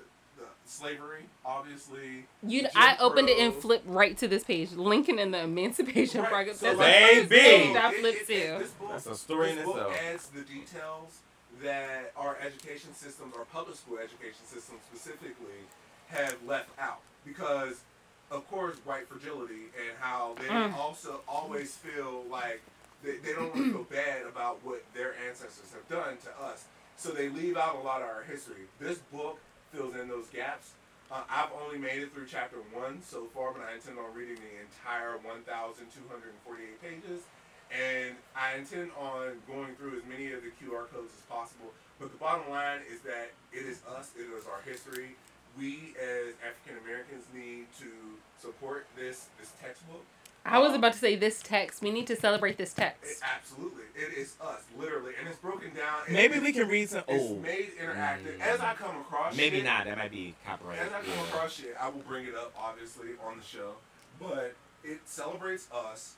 slavery, 0.65 1.23
obviously. 1.45 2.25
You, 2.43 2.61
Jim 2.61 2.71
I 2.75 2.97
opened 2.99 3.29
it 3.29 3.37
and 3.39 3.53
flipped 3.53 3.87
right 3.87 4.17
to 4.17 4.27
this 4.27 4.43
page. 4.43 4.71
Lincoln 4.73 5.19
and 5.19 5.33
the 5.33 5.43
Emancipation 5.43 6.21
Right, 6.21 6.29
Project. 6.31 6.57
so 6.57 6.65
That's 6.75 6.79
like- 6.79 7.29
Baby! 7.29 7.39
page 7.39 7.75
I 7.75 7.93
flipped 7.93 8.29
it- 8.29 8.33
it- 8.33 8.51
to. 8.57 8.63
This 8.63 8.71
book, 8.71 8.89
That's 8.91 9.05
a 9.07 9.15
story 9.15 9.49
in 9.51 9.55
this 9.57 9.65
book 9.65 9.75
itself. 9.77 9.97
adds 10.01 10.27
the 10.27 10.41
details 10.41 11.19
that 11.61 12.11
our 12.17 12.37
education 12.41 12.93
systems, 12.93 13.35
our 13.37 13.45
public 13.45 13.75
school 13.77 13.97
education 13.97 14.45
system 14.45 14.75
specifically, 14.91 15.63
have 16.09 16.35
left 16.45 16.69
out 16.79 16.99
because, 17.25 17.81
of 18.31 18.47
course, 18.49 18.75
white 18.85 19.07
fragility 19.07 19.69
and 19.77 19.97
how 19.99 20.35
they 20.39 20.47
Mm. 20.47 20.75
also 20.75 21.21
always 21.27 21.75
feel 21.75 22.23
like 22.29 22.61
they, 23.03 23.17
they 23.17 23.33
don't 23.33 23.53
want 23.55 23.65
to 23.67 23.71
feel 23.71 23.83
bad 23.83 24.23
about 24.25 24.63
what 24.63 24.83
their 24.93 25.13
ancestors 25.27 25.71
have 25.73 25.87
done 25.87 26.17
to 26.17 26.43
us. 26.43 26.65
So 26.97 27.09
they 27.09 27.29
leave 27.29 27.55
out 27.57 27.75
a 27.75 27.79
lot 27.79 28.01
of 28.01 28.07
our 28.07 28.23
history. 28.23 28.63
This 28.79 28.97
book 28.97 29.39
fills 29.73 29.95
in 29.95 30.07
those 30.07 30.27
gaps. 30.27 30.71
Uh, 31.11 31.21
I've 31.29 31.53
only 31.61 31.77
made 31.77 32.01
it 32.01 32.13
through 32.13 32.25
chapter 32.25 32.57
one 32.73 33.01
so 33.03 33.25
far, 33.33 33.53
but 33.53 33.61
I 33.61 33.75
intend 33.75 33.99
on 33.99 34.09
reading 34.13 34.37
the 34.41 34.53
entire 34.65 35.17
1,248 35.21 36.81
pages. 36.81 37.21
And 37.69 38.15
I 38.35 38.57
intend 38.57 38.91
on 38.97 39.41
going 39.47 39.75
through 39.75 39.97
as 39.97 40.05
many 40.09 40.31
of 40.33 40.41
the 40.41 40.53
QR 40.57 40.89
codes 40.89 41.13
as 41.13 41.25
possible. 41.29 41.73
But 41.99 42.11
the 42.11 42.17
bottom 42.17 42.49
line 42.49 42.81
is 42.91 43.01
that 43.01 43.31
it 43.53 43.65
is 43.65 43.81
us, 43.89 44.11
it 44.17 44.27
is 44.33 44.45
our 44.45 44.61
history. 44.65 45.15
We 45.57 45.95
as 45.95 46.35
African 46.43 46.83
Americans 46.83 47.25
need 47.33 47.65
to 47.79 47.89
support 48.37 48.85
this 48.97 49.27
this 49.39 49.53
textbook. 49.61 50.03
I 50.45 50.59
was 50.59 50.73
about 50.75 50.93
to 50.93 50.99
say 50.99 51.15
this 51.15 51.41
text. 51.41 51.81
We 51.81 51.89
need 51.91 52.05
to 52.07 52.15
celebrate 52.15 52.57
this 52.57 52.71
It, 52.73 52.77
text. 52.77 53.21
absolutely, 53.35 53.83
it 53.95 54.13
is 54.15 54.35
us, 54.39 54.61
literally, 54.77 55.13
and 55.19 55.27
it's 55.27 55.39
broken 55.39 55.73
down. 55.73 56.01
and 56.05 56.13
Maybe 56.13 56.37
we 56.39 56.53
can 56.53 56.67
read 56.67 56.89
some. 56.89 57.03
It's 57.07 57.31
Oh, 57.31 57.35
made 57.37 57.71
interactive. 57.81 58.37
Mm. 58.37 58.41
As 58.41 58.59
I 58.59 58.73
come 58.75 58.95
across, 58.97 59.35
maybe 59.35 59.57
shit, 59.57 59.65
not. 59.65 59.85
That 59.85 59.97
might 59.97 60.11
be 60.11 60.35
copyrighted. 60.45 60.85
As 60.85 60.93
I 60.93 60.99
come 61.01 61.09
Yeah. 61.09 61.23
across 61.23 61.53
shit, 61.55 61.75
I 61.79 61.89
will 61.89 62.01
bring 62.01 62.25
it 62.27 62.35
up 62.35 62.53
obviously 62.57 63.09
on 63.25 63.37
the 63.39 63.43
show. 63.43 63.73
But 64.19 64.53
it 64.83 64.99
celebrates 65.05 65.67
us. 65.71 66.13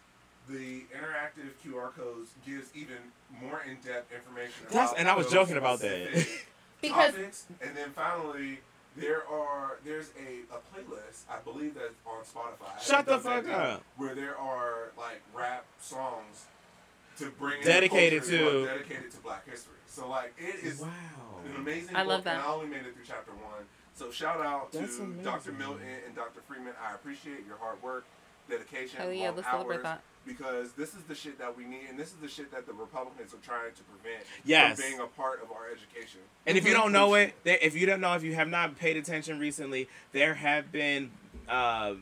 The 0.50 0.82
interactive 0.96 1.52
QR 1.66 1.90
codes 1.94 2.32
gives 2.46 2.70
even 2.76 2.98
more 3.42 3.62
in-depth 3.70 4.14
information. 4.14 4.66
That's- 4.72 4.94
and 4.98 5.08
I 5.10 5.16
was 5.16 5.30
joking 5.32 5.58
about 5.58 5.80
that. 5.80 6.28
Because 6.80 7.16
topics. 7.16 7.46
And 7.60 7.76
then 7.76 7.90
finally, 7.90 8.60
there 8.98 9.28
are 9.28 9.78
there's 9.86 10.10
a, 10.20 10.54
a 10.54 10.60
playlist 10.74 11.24
I 11.30 11.40
believe 11.44 11.76
that's 11.76 11.94
on 12.06 12.24
Spotify. 12.24 12.82
Shut 12.82 13.06
the 13.06 13.14
It 13.14 13.16
does 13.16 13.24
that 13.26 13.46
fuck 13.46 13.54
up. 13.54 13.84
Where 13.98 14.16
there 14.16 14.38
are 14.38 14.92
like 14.98 15.22
rap 15.34 15.66
songs 15.80 16.46
to 17.20 17.30
bring 17.40 17.62
Dedicated 17.64 18.24
the 18.24 18.38
culture, 18.38 18.52
to- 18.52 18.66
dedicated 18.66 19.12
to 19.12 19.18
Black 19.18 19.48
history. 19.50 19.74
So 19.88 20.08
like 20.10 20.34
it 20.38 20.64
is 20.64 20.80
Wow. 20.82 20.90
an 21.46 21.56
amazing 21.56 21.96
I 21.96 22.02
book, 22.04 22.10
love 22.10 22.24
that. 22.26 22.36
and 22.36 22.44
I 22.44 22.48
only 22.48 22.68
made 22.68 22.86
it 22.86 22.94
through 22.94 23.04
chapter 23.08 23.32
one. 23.32 23.66
So 23.96 24.12
shout 24.12 24.40
out 24.46 24.72
to 24.74 24.80
That's 24.80 24.98
Dr. 25.24 25.52
Milton 25.54 25.88
and 26.06 26.16
Dr. 26.16 26.42
Freeman. 26.48 26.74
I 26.88 26.94
appreciate 26.94 27.46
your 27.48 27.58
hard 27.58 27.82
work, 27.82 28.06
dedication, 28.48 29.00
hell 29.00 29.12
yeah, 29.12 29.28
long 29.30 29.38
let's 29.38 29.48
celebrate 29.50 29.76
hours, 29.78 29.84
that. 29.84 30.02
Because 30.28 30.72
this 30.74 30.94
is 30.94 31.02
the 31.08 31.16
shit 31.16 31.40
that 31.40 31.56
we 31.58 31.64
need, 31.66 31.88
and 31.90 31.98
this 31.98 32.10
is 32.10 32.16
the 32.22 32.28
shit 32.28 32.52
that 32.52 32.66
the 32.68 32.74
Republicans 32.74 33.34
are 33.34 33.38
trying 33.38 33.74
to 33.76 33.84
prevent 33.84 34.24
Yes. 34.46 34.80
from 34.80 34.90
being 34.90 35.00
a 35.02 35.08
part 35.08 35.42
of 35.42 35.52
our 35.52 35.68
education. 35.72 36.20
And 36.46 36.58
if 36.58 36.68
you 36.68 36.74
don't 36.74 36.92
know 36.92 37.14
it, 37.16 37.34
there, 37.44 37.58
if 37.62 37.76
you 37.76 37.86
don't 37.86 38.02
know, 38.02 38.14
if 38.14 38.24
you 38.24 38.36
have 38.36 38.50
not 38.50 38.78
paid 38.78 38.98
attention 38.98 39.40
recently, 39.40 39.88
there 40.12 40.34
have 40.36 40.72
been 40.72 41.12
uh, 41.48 41.94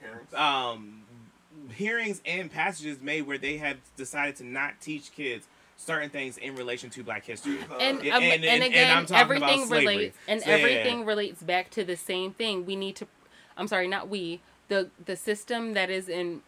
Parents. 0.00 0.34
um, 0.34 1.02
hearings 1.74 2.22
and 2.24 2.50
passages 2.50 3.00
made 3.00 3.22
where 3.26 3.38
they 3.38 3.58
have 3.58 3.76
decided 3.96 4.36
to 4.36 4.44
not 4.44 4.80
teach 4.80 5.12
kids 5.12 5.46
certain 5.76 6.10
things 6.10 6.36
in 6.38 6.54
relation 6.56 6.90
to 6.90 7.02
Black 7.02 7.24
history. 7.24 7.56
Because- 7.56 7.80
And, 7.80 8.02
Yeah, 8.04 8.16
um, 8.16 8.22
and- 8.22 8.32
and, 8.32 8.44
and- 8.44 8.54
and 8.54 8.64
again, 8.64 8.96
I'm 8.96 9.06
talking 9.06 9.36
about 9.36 9.50
everything 9.52 9.68
relates, 9.70 10.16
and 10.28 10.40
So, 10.42 10.48
yeah. 10.50 10.56
everything 10.56 11.04
relates 11.04 11.42
back 11.42 11.70
to 11.70 11.84
the 11.84 11.96
same 11.96 12.32
thing. 12.32 12.64
We 12.66 12.76
need 12.76 12.96
to. 12.96 13.06
I'm 13.56 13.68
sorry, 13.68 13.88
not 13.88 14.08
we. 14.08 14.40
The 14.68 14.90
the 15.04 15.16
system 15.16 15.74
that 15.74 15.90
is 15.90 16.08
in 16.08 16.42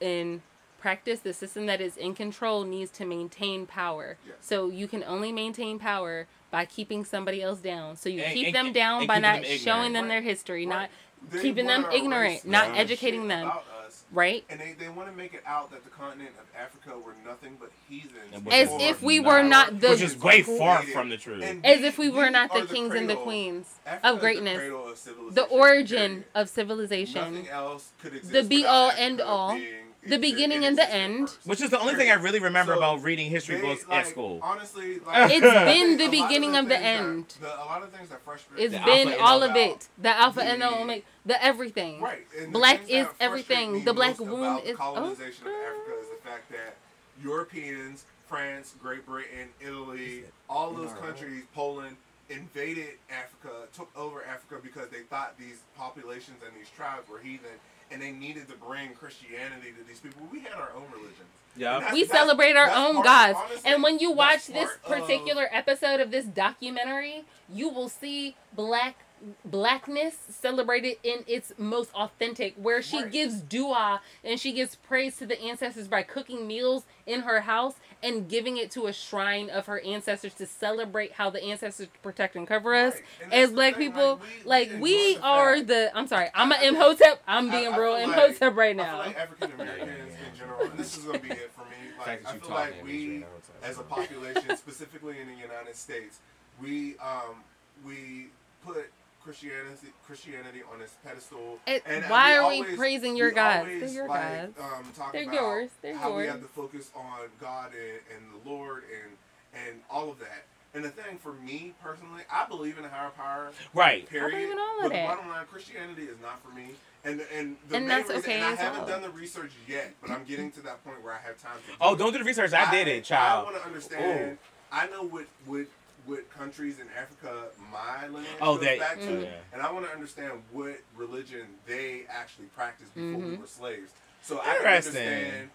in 0.00 0.42
practice, 0.78 1.20
the 1.20 1.32
system 1.32 1.66
that 1.66 1.80
is 1.80 1.96
in 1.96 2.14
control 2.14 2.64
needs 2.64 2.90
to 2.92 3.04
maintain 3.04 3.66
power. 3.66 4.16
Yes. 4.26 4.36
So 4.40 4.68
you 4.70 4.86
can 4.88 5.02
only 5.04 5.32
maintain 5.32 5.78
power 5.78 6.26
by 6.50 6.64
keeping 6.64 7.04
somebody 7.04 7.42
else 7.42 7.60
down. 7.60 7.96
So 7.96 8.08
you 8.08 8.22
And- 8.22 8.32
keep 8.34 8.46
and- 8.46 8.54
them 8.54 8.72
down 8.72 9.06
by 9.06 9.18
not 9.18 9.42
them 9.42 9.58
showing 9.58 9.92
them 9.92 10.04
Right. 10.04 10.08
their 10.10 10.22
history, 10.22 10.64
not 10.66 10.88
they 11.30 11.42
Keeping 11.42 11.66
them 11.66 11.84
ignorant, 11.92 12.44
not 12.44 12.76
educating 12.78 13.26
them. 13.26 13.50
us, 13.84 14.04
right? 14.12 14.44
and 14.48 14.60
they, 14.60 14.74
they 14.78 14.88
want 14.88 15.10
to 15.10 15.16
make 15.16 15.34
it 15.34 15.42
out 15.44 15.72
that 15.72 15.82
the 15.82 15.90
continent 15.90 16.30
of 16.38 16.46
Africa 16.56 16.96
were 16.96 17.16
nothing 17.26 17.56
but 17.58 17.72
heathens. 17.88 18.46
As 18.52 18.68
if 18.80 19.02
we 19.02 19.18
not. 19.18 19.26
were 19.26 19.42
not 19.42 19.80
the 19.80 19.88
Which 19.90 20.00
is 20.00 20.16
way 20.16 20.42
far 20.42 20.80
from 20.84 21.08
the 21.08 21.16
truth. 21.16 21.42
And 21.42 21.66
as 21.66 21.80
we- 21.80 21.86
if 21.88 21.98
we 21.98 22.08
were 22.08 22.30
not 22.30 22.54
the 22.54 22.66
kings 22.66 22.94
and 22.94 23.10
the 23.10 23.16
queens 23.16 23.66
Africa 23.84 24.08
of 24.14 24.20
greatness, 24.20 24.58
the, 25.04 25.10
of 25.10 25.34
the 25.34 25.42
origin 25.46 26.08
period. 26.08 26.24
of 26.36 26.48
civilization, 26.48 27.34
Nothing 27.34 27.48
else 27.48 27.90
could 28.00 28.14
exist 28.14 28.32
The 28.32 28.44
be 28.44 28.64
all, 28.64 28.90
Africa 28.90 29.02
end 29.02 29.20
all, 29.20 29.54
being 29.56 29.87
the 30.08 30.18
beginning 30.18 30.64
and 30.64 30.76
the 30.78 30.88
end. 30.92 31.30
Which 31.44 31.60
is 31.60 31.70
the 31.70 31.78
only 31.80 31.94
thing 31.94 32.10
I 32.10 32.14
really 32.14 32.38
remember 32.40 32.72
So, 32.72 32.78
about 32.78 33.02
reading 33.02 33.30
history 33.30 33.56
They, 33.56 33.62
books 33.62 33.86
like, 33.88 34.00
at 34.00 34.06
school. 34.08 34.40
Honestly, 34.42 34.98
like, 35.00 35.30
It's 35.32 35.46
I 35.46 35.64
been 35.64 35.96
the 35.96 36.04
a 36.04 36.06
lot 36.06 36.06
of 36.06 36.10
beginning 36.28 36.56
of 36.56 36.68
the 36.68 36.76
things 36.76 36.82
that- 36.82 37.00
end. 37.00 37.34
the- 37.40 37.56
a 37.56 37.66
lot 37.66 37.82
of 37.82 37.92
things 37.92 38.08
that 38.10 38.22
frustrate 38.24 38.60
It's 38.60 38.74
The 38.74 38.80
been 38.80 39.14
all 39.20 39.42
of 39.42 39.54
it. 39.56 39.88
The 39.98 40.10
alpha 40.16 40.42
and 40.42 40.60
the 40.62 40.68
the- 40.68 40.76
omega, 40.80 41.02
the 41.26 41.44
everything. 41.44 42.00
Right. 42.00 42.26
And 42.38 42.48
the 42.54 42.58
Black 42.58 42.78
things 42.78 42.88
that 42.90 42.94
is 42.96 43.04
frustrate 43.06 43.26
everything. 43.28 43.84
The 43.84 43.94
black 43.94 44.18
most 44.18 44.28
womb 44.30 44.58
is- 44.58 44.74
oh, 44.74 44.76
colonization 44.76 45.44
girl. 45.44 45.54
of 45.54 45.62
Africa 45.76 46.00
is 46.02 46.08
the 46.08 46.28
fact 46.28 46.50
that 46.52 46.76
Europeans, 47.22 48.04
France, 48.28 48.74
Great 48.80 49.04
Britain, 49.06 49.48
Italy, 49.60 50.24
all 50.48 50.72
those 50.72 50.92
countries, 51.00 51.44
Poland, 51.54 51.96
invaded 52.30 52.90
Africa, 53.10 53.66
took 53.74 53.90
over 53.96 54.22
Africa 54.24 54.60
because 54.62 54.88
they 54.90 55.00
thought 55.00 55.38
these 55.38 55.60
populations 55.76 56.42
and 56.46 56.54
these 56.58 56.68
tribes 56.76 57.08
were 57.08 57.18
heathen, 57.18 57.56
and 57.90 58.00
they 58.02 58.12
needed 58.12 58.48
to 58.48 58.54
bring 58.56 58.90
Christianity 58.94 59.72
to 59.78 59.84
these 59.86 60.00
people. 60.00 60.26
We 60.30 60.40
had 60.40 60.52
our 60.52 60.70
own 60.76 60.84
religion. 60.92 61.24
Yeah. 61.56 61.92
We 61.92 62.04
celebrate 62.04 62.56
our 62.56 62.70
own 62.70 62.94
part- 62.96 63.04
gods. 63.06 63.38
honestly, 63.50 63.70
And 63.72 63.82
when 63.82 63.98
you 63.98 64.12
watch 64.12 64.46
this 64.46 64.70
part 64.84 65.00
of- 65.00 65.06
particular 65.06 65.48
episode 65.50 65.98
of 66.00 66.10
this 66.10 66.24
documentary, 66.26 67.24
you 67.52 67.68
will 67.68 67.88
see 67.88 68.36
black 68.52 68.96
blackness 69.44 70.14
celebrated 70.30 70.96
in 71.02 71.24
its 71.26 71.52
most 71.58 71.92
authentic 71.92 72.54
where 72.54 72.80
she 72.80 73.02
Right. 73.02 73.10
gives 73.10 73.40
dua 73.40 74.00
and 74.22 74.38
she 74.38 74.52
gives 74.52 74.76
praise 74.76 75.16
to 75.16 75.26
the 75.26 75.40
ancestors 75.40 75.88
by 75.88 76.04
cooking 76.04 76.46
meals 76.46 76.84
in 77.04 77.22
her 77.22 77.40
house 77.40 77.74
and 78.02 78.28
giving 78.28 78.56
it 78.56 78.70
to 78.70 78.86
a 78.86 78.92
shrine 78.92 79.50
of 79.50 79.66
her 79.66 79.80
ancestors 79.80 80.32
to 80.34 80.46
celebrate 80.46 81.12
how 81.12 81.30
the 81.30 81.42
ancestors 81.42 81.88
protect 82.02 82.36
and 82.36 82.46
cover 82.46 82.74
us 82.74 82.94
Right. 82.94 83.02
And 83.24 83.32
as 83.34 83.50
black 83.52 83.74
thing, 83.76 83.90
people 83.90 84.20
like, 84.44 84.70
like 84.70 84.72
we- 84.74 84.78
we, 84.80 84.96
we 84.96 85.14
the 85.16 85.22
are 85.22 85.54
fact- 85.56 85.66
the 85.68 85.90
i'm 85.96 86.06
sorry 86.06 86.28
i'm 86.34 86.52
I- 86.52 86.58
a 86.62 86.68
imhotep 86.68 87.22
i'm 87.26 87.48
I- 87.48 87.52
being 87.60 87.72
I 87.72 87.76
real 87.76 87.96
feel 87.96 88.08
like- 88.08 88.16
imhotep 88.30 88.56
right 88.56 88.78
I 88.78 88.82
feel 88.84 88.86
now 88.86 88.98
like 88.98 89.18
African 89.18 89.52
Americans 89.60 90.12
in 90.32 90.38
general, 90.38 90.60
and 90.62 90.78
this 90.78 90.96
is 90.96 91.04
gonna 91.04 91.18
be 91.18 91.30
it 91.30 91.50
for 91.52 91.62
me. 91.62 91.76
Like 91.98 92.26
I 92.26 92.32
feel 92.38 92.50
like 92.50 92.84
we, 92.84 92.90
Adrian, 92.92 93.24
I 93.24 93.26
was 93.34 93.42
like, 93.62 93.70
as 93.70 93.78
a 93.78 93.82
population, 93.82 94.56
specifically 94.56 95.20
in 95.20 95.26
the 95.26 95.34
United 95.34 95.74
States, 95.74 96.18
we 96.62 96.96
um 96.98 97.42
we 97.84 98.28
put 98.64 98.90
Christianity 99.22 99.88
Christianity 100.06 100.62
on 100.72 100.78
this 100.78 100.94
pedestal. 101.04 101.58
It- 101.66 101.82
and 101.86 102.04
why 102.08 102.32
we 102.32 102.36
are 102.36 102.48
we 102.48 102.58
always- 102.60 102.76
praising 102.76 103.16
your 103.16 103.28
we 103.28 103.34
gods? 103.34 103.58
always, 103.60 103.80
They're 103.80 103.90
your 103.90 104.08
like, 104.08 104.54
gods. 104.56 104.58
Um, 104.60 104.92
talk 104.96 105.12
They're 105.12 105.22
about 105.24 105.34
yours. 105.34 105.70
They're 105.82 105.96
how 105.96 106.16
we 106.16 106.26
have 106.26 106.40
to 106.40 106.48
focus 106.48 106.90
on 106.94 107.28
God 107.40 107.72
and, 107.74 108.00
and 108.16 108.42
the 108.44 108.48
Lord 108.50 108.84
and 108.84 109.16
and 109.54 109.80
all 109.90 110.10
of 110.10 110.18
that. 110.20 110.44
And 110.74 110.84
the 110.84 110.90
thing 110.90 111.16
for 111.18 111.32
me 111.32 111.72
personally, 111.82 112.22
I 112.30 112.46
believe 112.46 112.76
in 112.78 112.84
a 112.84 112.88
higher 112.88 113.10
power. 113.10 113.50
Right. 113.72 114.08
Period. 114.08 114.30
believe 114.32 114.50
in 114.50 114.58
all 114.58 114.76
of 114.78 114.82
but 114.84 114.88
that. 114.92 115.02
the 115.02 115.08
bottom 115.16 115.28
line, 115.30 115.46
Christianity 115.46 116.02
is 116.04 116.18
not 116.20 116.42
for 116.42 116.50
me. 116.54 116.74
And 117.04 117.20
and 117.32 117.56
the 117.68 117.76
And 117.76 117.86
main 117.86 117.96
that's 117.98 118.08
reason, 118.10 118.22
okay 118.24 118.34
and 118.36 118.44
I 118.44 118.52
as 118.52 118.58
haven't 118.58 118.80
well. 118.80 118.88
done 118.88 119.02
the 119.02 119.10
research 119.10 119.52
yet, 119.66 119.94
but 120.00 120.10
I'm 120.10 120.24
getting 120.24 120.50
to 120.52 120.60
that 120.62 120.84
point 120.84 121.02
where 121.02 121.12
I 121.14 121.18
have 121.18 121.38
time 121.40 121.56
to. 121.60 121.66
Do 121.66 121.76
Oh, 121.80 121.94
it. 121.94 121.98
don't 121.98 122.12
do 122.12 122.18
the 122.18 122.24
research. 122.24 122.52
I 122.52 122.70
did 122.70 122.88
it, 122.88 123.04
child. 123.04 123.40
I 123.48 123.50
want 123.50 123.56
to 123.62 123.66
understand. 123.66 124.38
I 124.70 124.86
know 124.88 125.02
what 125.04 125.26
what 125.46 125.66
what 126.08 126.30
countries 126.30 126.78
in 126.80 126.86
Africa 126.98 127.48
my 127.70 128.06
lineage 128.08 128.26
Oh, 128.40 128.56
goes 128.56 128.64
they- 128.64 128.78
back 128.78 128.98
to. 129.00 129.22
Yeah. 129.22 129.30
and 129.52 129.60
I 129.62 129.70
want 129.70 129.84
to 129.86 129.92
understand 129.92 130.42
what 130.52 130.78
religion 130.96 131.46
they 131.66 132.06
actually 132.08 132.46
practiced 132.46 132.94
before 132.94 133.20
we 133.20 133.36
Mhm. 133.36 133.40
were 133.40 133.46
slaves, 133.46 133.92
so 134.22 134.40
I 134.40 134.44
can 134.44 134.56
Interesting. 134.56 134.96
understand 134.96 135.50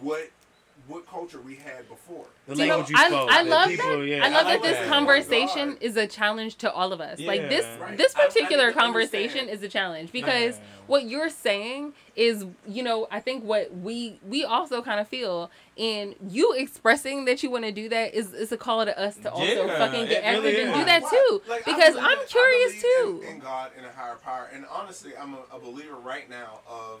what 0.00 0.30
what 0.88 1.06
culture 1.06 1.40
we 1.40 1.54
had 1.54 1.88
before. 1.88 2.24
The 2.48 2.54
Do 2.56 2.62
you 2.62 2.66
know, 2.68 2.76
language 2.78 2.90
you 2.90 2.96
I, 2.98 3.08
spoke. 3.08 3.30
I 3.30 3.44
the 3.44 3.50
love 3.50 3.68
people, 3.68 3.98
that. 4.00 4.06
yeah, 4.06 4.24
I 4.24 4.28
love 4.30 4.44
like 4.46 4.62
that 4.62 4.68
this 4.68 4.78
that. 4.78 4.88
conversation 4.88 5.68
oh 5.68 5.72
God. 5.74 5.82
is 5.82 5.96
a 5.96 6.06
challenge 6.08 6.56
to 6.56 6.72
all 6.72 6.92
of 6.92 7.00
us. 7.00 7.20
Like 7.20 7.48
this, 7.48 7.64
Right. 7.80 7.96
this 7.96 8.16
I- 8.16 8.22
I 8.22 8.26
particular 8.26 8.72
conversation 8.72 9.40
understand. 9.42 9.50
is 9.50 9.62
a 9.62 9.68
challenge 9.68 10.10
because 10.12 10.56
Yeah. 10.56 10.62
what 10.88 11.04
you're 11.04 11.30
saying 11.30 11.94
is, 12.16 12.44
you 12.66 12.82
know, 12.82 13.06
I 13.12 13.20
think 13.20 13.44
what 13.44 13.72
we 13.76 14.18
we 14.26 14.44
also 14.44 14.82
kind 14.82 14.98
of 14.98 15.06
feel, 15.06 15.50
and 15.78 16.16
you 16.28 16.52
expressing 16.54 17.26
that 17.26 17.42
you 17.44 17.50
want 17.50 17.64
to 17.64 17.72
do 17.72 17.88
that 17.88 18.12
is 18.14 18.32
is 18.34 18.50
a 18.50 18.56
call 18.56 18.84
to 18.84 18.98
us 19.00 19.16
to 19.18 19.30
also 19.32 19.44
Yeah, 19.66 19.78
fucking 19.78 20.06
get 20.06 20.24
it 20.24 20.28
really 20.30 20.48
active 20.56 20.68
and 20.68 20.74
do 20.80 20.84
that 20.84 21.02
Why? 21.04 21.10
too. 21.10 21.42
Like, 21.48 21.64
because 21.64 21.94
believe 21.94 22.04
I'm 22.06 22.12
in- 22.12 22.18
I 22.18 22.24
curious 22.28 22.82
too. 22.82 23.20
In, 23.22 23.28
in 23.34 23.38
God 23.38 23.70
and 23.76 23.86
a 23.86 23.92
higher 23.92 24.16
power, 24.16 24.50
and 24.52 24.66
honestly, 24.68 25.12
I'm 25.16 25.34
a, 25.34 25.56
a 25.56 25.60
believer 25.60 25.94
right 25.94 26.28
now 26.28 26.60
of 26.68 27.00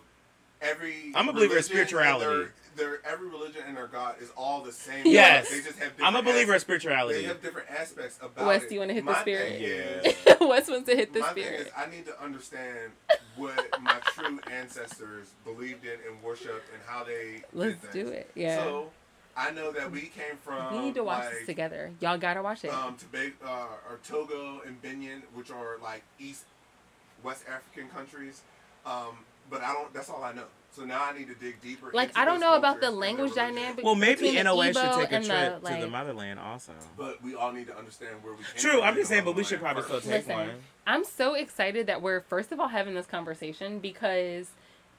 every. 0.60 1.12
I'm 1.16 1.28
a 1.28 1.32
believer 1.32 1.56
in 1.56 1.56
religion 1.56 1.56
and 1.56 1.64
spirituality. 1.64 2.50
Their, 2.76 3.00
their 3.02 3.06
every 3.06 3.28
religion 3.28 3.62
and 3.66 3.76
their 3.76 3.86
God 3.86 4.16
is 4.20 4.30
all 4.36 4.62
the 4.62 4.72
same. 4.72 5.06
Yes. 5.06 5.50
they 5.50 5.60
just 5.60 5.78
have. 5.78 5.92
I'm 6.02 6.16
a 6.16 6.22
believer 6.22 6.38
in 6.38 6.40
aspects- 6.56 6.62
spirituality. 6.62 7.20
They 7.22 7.26
have 7.28 7.42
different 7.42 7.70
aspects 7.70 8.18
about 8.22 8.46
Wes, 8.46 8.62
it. 8.62 8.68
do 8.68 8.74
you 8.74 8.80
wanna 8.80 8.94
hit 8.94 9.04
the 9.06 9.20
spirit? 9.20 9.52
thing 9.52 9.62
Yeah. 9.62 10.32
is- 10.32 10.40
Wes 10.40 10.68
wants 10.68 10.88
to 10.88 10.96
hit 10.96 11.12
the 11.12 11.20
my 11.20 11.32
thing 11.32 11.44
spirit. 11.44 11.60
is, 11.68 11.72
I 11.76 11.86
need 11.90 12.06
to 12.06 12.22
understand 12.22 12.92
what 13.36 13.80
my 13.80 13.96
true 14.06 14.40
ancestors 14.50 15.28
believed 15.44 15.84
in 15.84 15.98
and 16.08 16.22
worshipped, 16.22 16.68
and 16.72 16.82
how 16.86 17.04
they. 17.04 17.42
Let's 17.52 17.80
did 17.80 17.92
do 17.92 18.08
it. 18.08 18.30
Yeah. 18.34 18.56
So 18.62 18.90
I 19.36 19.50
know 19.50 19.72
that 19.72 19.90
we 19.90 20.02
came 20.02 20.36
from. 20.44 20.74
we 20.76 20.84
need 20.86 20.94
to 20.94 21.04
watch 21.04 21.24
like, 21.24 21.30
this 21.34 21.46
together. 21.46 21.90
Y'all 22.00 22.18
gotta 22.18 22.42
watch 22.42 22.64
it. 22.64 22.72
um, 22.72 22.96
Tobago, 22.96 23.34
uh, 23.46 23.66
or 23.90 23.98
Togo 24.06 24.60
and 24.66 24.80
Benin, 24.82 25.22
which 25.34 25.50
are 25.50 25.78
like 25.82 26.02
East, 26.18 26.44
West 27.22 27.44
African 27.48 27.88
countries. 27.88 28.42
Um, 28.84 29.16
but 29.50 29.62
I 29.62 29.72
don't. 29.72 29.92
That's 29.94 30.10
all 30.10 30.22
I 30.22 30.32
know. 30.32 30.44
So 30.72 30.84
now 30.84 31.04
I 31.04 31.16
need 31.16 31.28
to 31.28 31.34
dig 31.34 31.60
deeper. 31.60 31.90
Like, 31.92 32.08
into 32.08 32.20
I 32.20 32.24
don't 32.24 32.40
know 32.40 32.54
about 32.54 32.80
the 32.80 32.86
cultures 32.86 32.94
and 32.94 33.02
their 33.02 33.08
language 33.16 33.34
dynamic. 33.34 33.84
Well, 33.84 33.94
maybe 33.94 34.22
between 34.22 34.36
the 34.36 34.44
NOA 34.44 34.64
should 34.72 34.74
take 34.74 35.12
a 35.12 35.14
and 35.16 35.24
the, 35.24 35.58
trip 35.60 35.64
to 35.64 35.80
the 35.82 35.90
motherland 35.90 36.40
also. 36.40 36.72
But 36.96 37.22
we 37.22 37.34
all 37.34 37.52
need 37.52 37.66
to 37.66 37.76
understand 37.76 38.22
where 38.22 38.32
we 38.32 38.38
came 38.38 38.56
True, 38.56 38.70
from 38.72 38.82
I'm 38.82 38.94
just 38.94 39.10
saying, 39.10 39.24
but 39.24 39.36
we 39.36 39.44
should 39.44 39.60
probably 39.60 39.82
homeland 39.82 40.02
still 40.02 40.12
take 40.12 40.26
Listen, 40.26 40.48
one. 40.48 40.60
I'm 40.86 41.04
so 41.04 41.34
excited 41.34 41.86
that 41.88 42.00
we're 42.00 42.22
first 42.22 42.52
of 42.52 42.60
all 42.60 42.68
having 42.68 42.94
this 42.94 43.06
conversation 43.06 43.80
because 43.80 44.48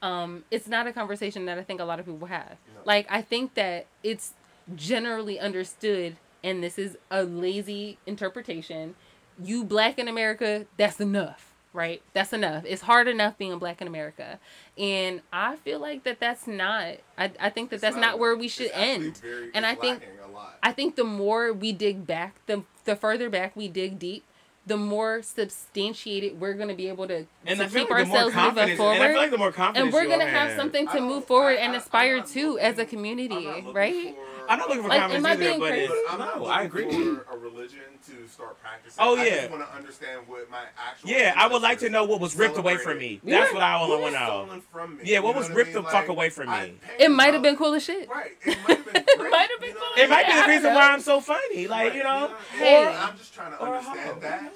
um, 0.03 0.43
it's 0.51 0.67
not 0.67 0.85
a 0.85 0.93
conversation 0.93 1.45
that 1.45 1.57
I 1.57 1.63
think 1.63 1.79
a 1.79 1.85
lot 1.85 1.99
of 1.99 2.05
people 2.05 2.27
have. 2.27 2.57
No. 2.75 2.81
Like 2.85 3.07
I 3.09 3.23
think 3.23 3.55
that 3.55 3.87
it's 4.03 4.33
generally 4.75 5.39
understood, 5.39 6.17
and 6.43 6.63
this 6.63 6.77
is 6.77 6.97
a 7.09 7.23
lazy 7.23 7.97
interpretation. 8.05 8.95
You 9.41 9.63
black 9.63 9.97
in 9.97 10.07
America, 10.07 10.67
that's 10.77 10.99
enough, 10.99 11.52
right? 11.73 12.01
That's 12.13 12.31
enough. 12.33 12.63
It's 12.65 12.83
hard 12.83 13.07
enough 13.07 13.37
being 13.37 13.57
black 13.59 13.81
in 13.81 13.87
America, 13.87 14.39
and 14.77 15.21
I 15.31 15.55
feel 15.57 15.79
like 15.79 16.03
that 16.03 16.19
that's 16.19 16.47
not. 16.47 16.95
I 17.17 17.31
I 17.39 17.49
think 17.49 17.69
that 17.71 17.75
It's 17.77 17.81
that's 17.81 17.95
not, 17.97 18.19
where 18.19 18.35
we 18.35 18.47
should 18.47 18.71
end. 18.73 19.17
very- 19.17 19.51
And 19.53 19.65
I 19.65 19.75
think- 19.75 20.03
a 20.23 20.31
lot. 20.31 20.57
I 20.63 20.71
think 20.71 20.95
the 20.95 21.03
more 21.03 21.51
we 21.51 21.71
dig 21.73 22.05
back, 22.07 22.35
the 22.45 22.63
the 22.85 22.95
further 22.95 23.29
back 23.29 23.55
we 23.55 23.67
dig 23.67 23.97
deep, 23.99 24.23
the 24.65 24.77
more 24.77 25.21
substantiated 25.21 26.39
we're 26.39 26.53
going 26.53 26.69
to 26.69 26.73
be 26.75 26.87
able 26.87 27.07
to, 27.07 27.25
And 27.45 27.59
to 27.59 27.65
keep 27.67 27.89
like 27.89 28.07
the 28.07 28.11
ourselves 28.13 28.35
moving 28.35 28.77
forward. 28.77 28.93
and 28.95 29.03
I 29.03 29.07
feel 29.11 29.17
like 29.17 29.31
the 29.31 29.37
more 29.37 29.51
confidence 29.51 29.85
and 29.85 29.93
we're 29.93 30.07
gonna 30.09 30.25
have 30.25 30.49
have 30.49 30.57
something 30.57 30.87
to 30.87 31.01
move 31.01 31.25
forward 31.25 31.57
I- 31.59 31.61
and 31.63 31.75
aspire 31.75 32.21
to 32.21 32.59
as 32.59 32.77
a 32.79 32.85
community, 32.85 33.35
I'm 33.35 33.43
not 33.43 33.55
looking 33.57 33.73
right? 33.73 34.15
for- 34.15 34.23
I'm 34.49 34.59
not 34.59 34.67
looking 34.67 34.83
for 34.83 34.89
Like, 34.89 34.99
confidence 34.99 35.25
am 35.25 35.25
I 35.25 35.31
either, 35.35 35.43
being 35.45 35.59
but 35.61 35.69
crazy? 35.69 35.93
it's, 35.93 36.11
I'm 36.13 36.19
not 36.19 36.37
no, 36.39 36.45
I 36.47 36.61
agree. 36.63 36.91
for 36.91 37.25
a 37.31 37.37
religion 37.37 37.79
to 38.07 38.27
start 38.27 38.61
practicing. 38.61 39.01
Oh, 39.01 39.15
I 39.17 39.23
yeah. 39.25 39.35
just 39.37 39.51
want 39.51 39.69
to 39.69 39.73
understand 39.75 40.21
what 40.27 40.51
my 40.51 40.63
actual. 40.85 41.09
Yeah, 41.09 41.33
I 41.37 41.47
would 41.47 41.61
like 41.61 41.79
to 41.79 41.89
know 41.89 42.03
what 42.03 42.19
was 42.19 42.35
ripped 42.35 42.57
away 42.57 42.75
from 42.75 42.97
me. 42.97 43.19
celebrated. 43.23 43.41
That's 43.41 43.53
what 43.53 43.63
I 43.63 43.79
What 43.87 44.01
want 44.01 44.15
to 44.15 44.19
know. 44.19 44.61
from 44.69 44.97
me? 44.97 45.03
Yeah, 45.05 45.19
what 45.19 45.35
You 45.35 45.39
was 45.39 45.49
I 45.49 45.53
ripped 45.53 45.73
mean? 45.73 45.83
the 45.85 45.89
fuck 45.89 46.07
away 46.09 46.29
from 46.29 46.49
me? 46.49 46.73
It 46.99 47.09
might 47.09 47.33
have 47.33 47.41
been 47.41 47.55
cool 47.55 47.73
as 47.73 47.83
shit. 47.85 48.09
Right. 48.09 48.31
It 48.45 48.57
might 48.67 48.77
have 48.77 48.93
been. 48.93 49.03
great, 49.17 49.31
might 49.31 49.49
have 49.49 49.59
been 49.61 49.69
you 49.69 49.75
know 49.75 49.79
cool 49.79 49.89
what 49.91 49.99
as 49.99 50.03
It 50.03 50.09
might 50.09 50.27
be 50.27 50.41
the 50.41 50.47
reason 50.49 50.73
why. 50.73 50.89
I'm 50.91 50.99
so 50.99 51.21
funny. 51.21 51.67
Like, 51.67 51.93
you 51.93 52.03
know, 52.03 52.31
Hey. 52.57 52.85
I'm 52.85 53.17
just 53.17 53.33
trying 53.33 53.51
to 53.53 53.63
understand 53.63 54.21
that. 54.23 54.52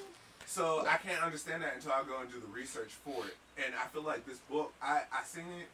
So 0.48 0.80
I 0.88 0.96
can't 0.96 1.22
understand 1.22 1.62
that 1.62 1.74
until 1.76 1.92
I 1.92 2.02
go 2.08 2.20
and 2.24 2.32
do 2.32 2.40
the 2.40 2.46
research 2.48 2.92
for 3.04 3.26
it. 3.26 3.36
And 3.62 3.74
I 3.76 3.86
feel 3.92 4.00
like 4.02 4.24
this 4.24 4.38
book, 4.50 4.72
I 4.80 5.02
I 5.12 5.22
seen 5.24 5.44
it, 5.60 5.68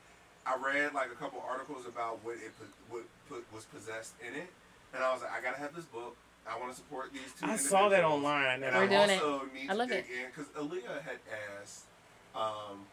I 0.44 0.56
read 0.58 0.92
like 0.94 1.12
a 1.12 1.14
couple 1.14 1.38
articles 1.48 1.86
about 1.86 2.18
what 2.24 2.34
it 2.42 2.50
put, 2.58 2.68
what 2.90 3.04
put 3.28 3.44
was 3.54 3.64
possessed 3.66 4.14
in 4.20 4.34
it, 4.34 4.48
and 4.92 5.02
I 5.04 5.12
was 5.12 5.22
like, 5.22 5.30
I 5.30 5.40
gotta 5.40 5.58
have 5.62 5.74
this 5.76 5.84
book. 5.86 6.16
I 6.46 6.58
want 6.58 6.72
to 6.72 6.76
support 6.76 7.10
these 7.12 7.32
two. 7.40 7.46
I 7.46 7.56
saw 7.56 7.88
that 7.88 8.04
online. 8.04 8.62
And 8.62 8.64
And 8.64 8.74
We're 8.74 8.80
I 8.82 8.84
I 8.84 9.06
doing 9.06 9.10
it. 9.18 9.22
also 9.22 9.46
need 9.54 9.70
I 9.70 9.72
to 9.72 9.78
love 9.78 9.88
dig 9.88 10.04
it. 10.04 10.10
in 10.12 10.26
because 10.28 10.46
Aaliyah 10.52 11.00
had 11.02 11.18
asked, 11.62 11.84
um, 12.34 12.84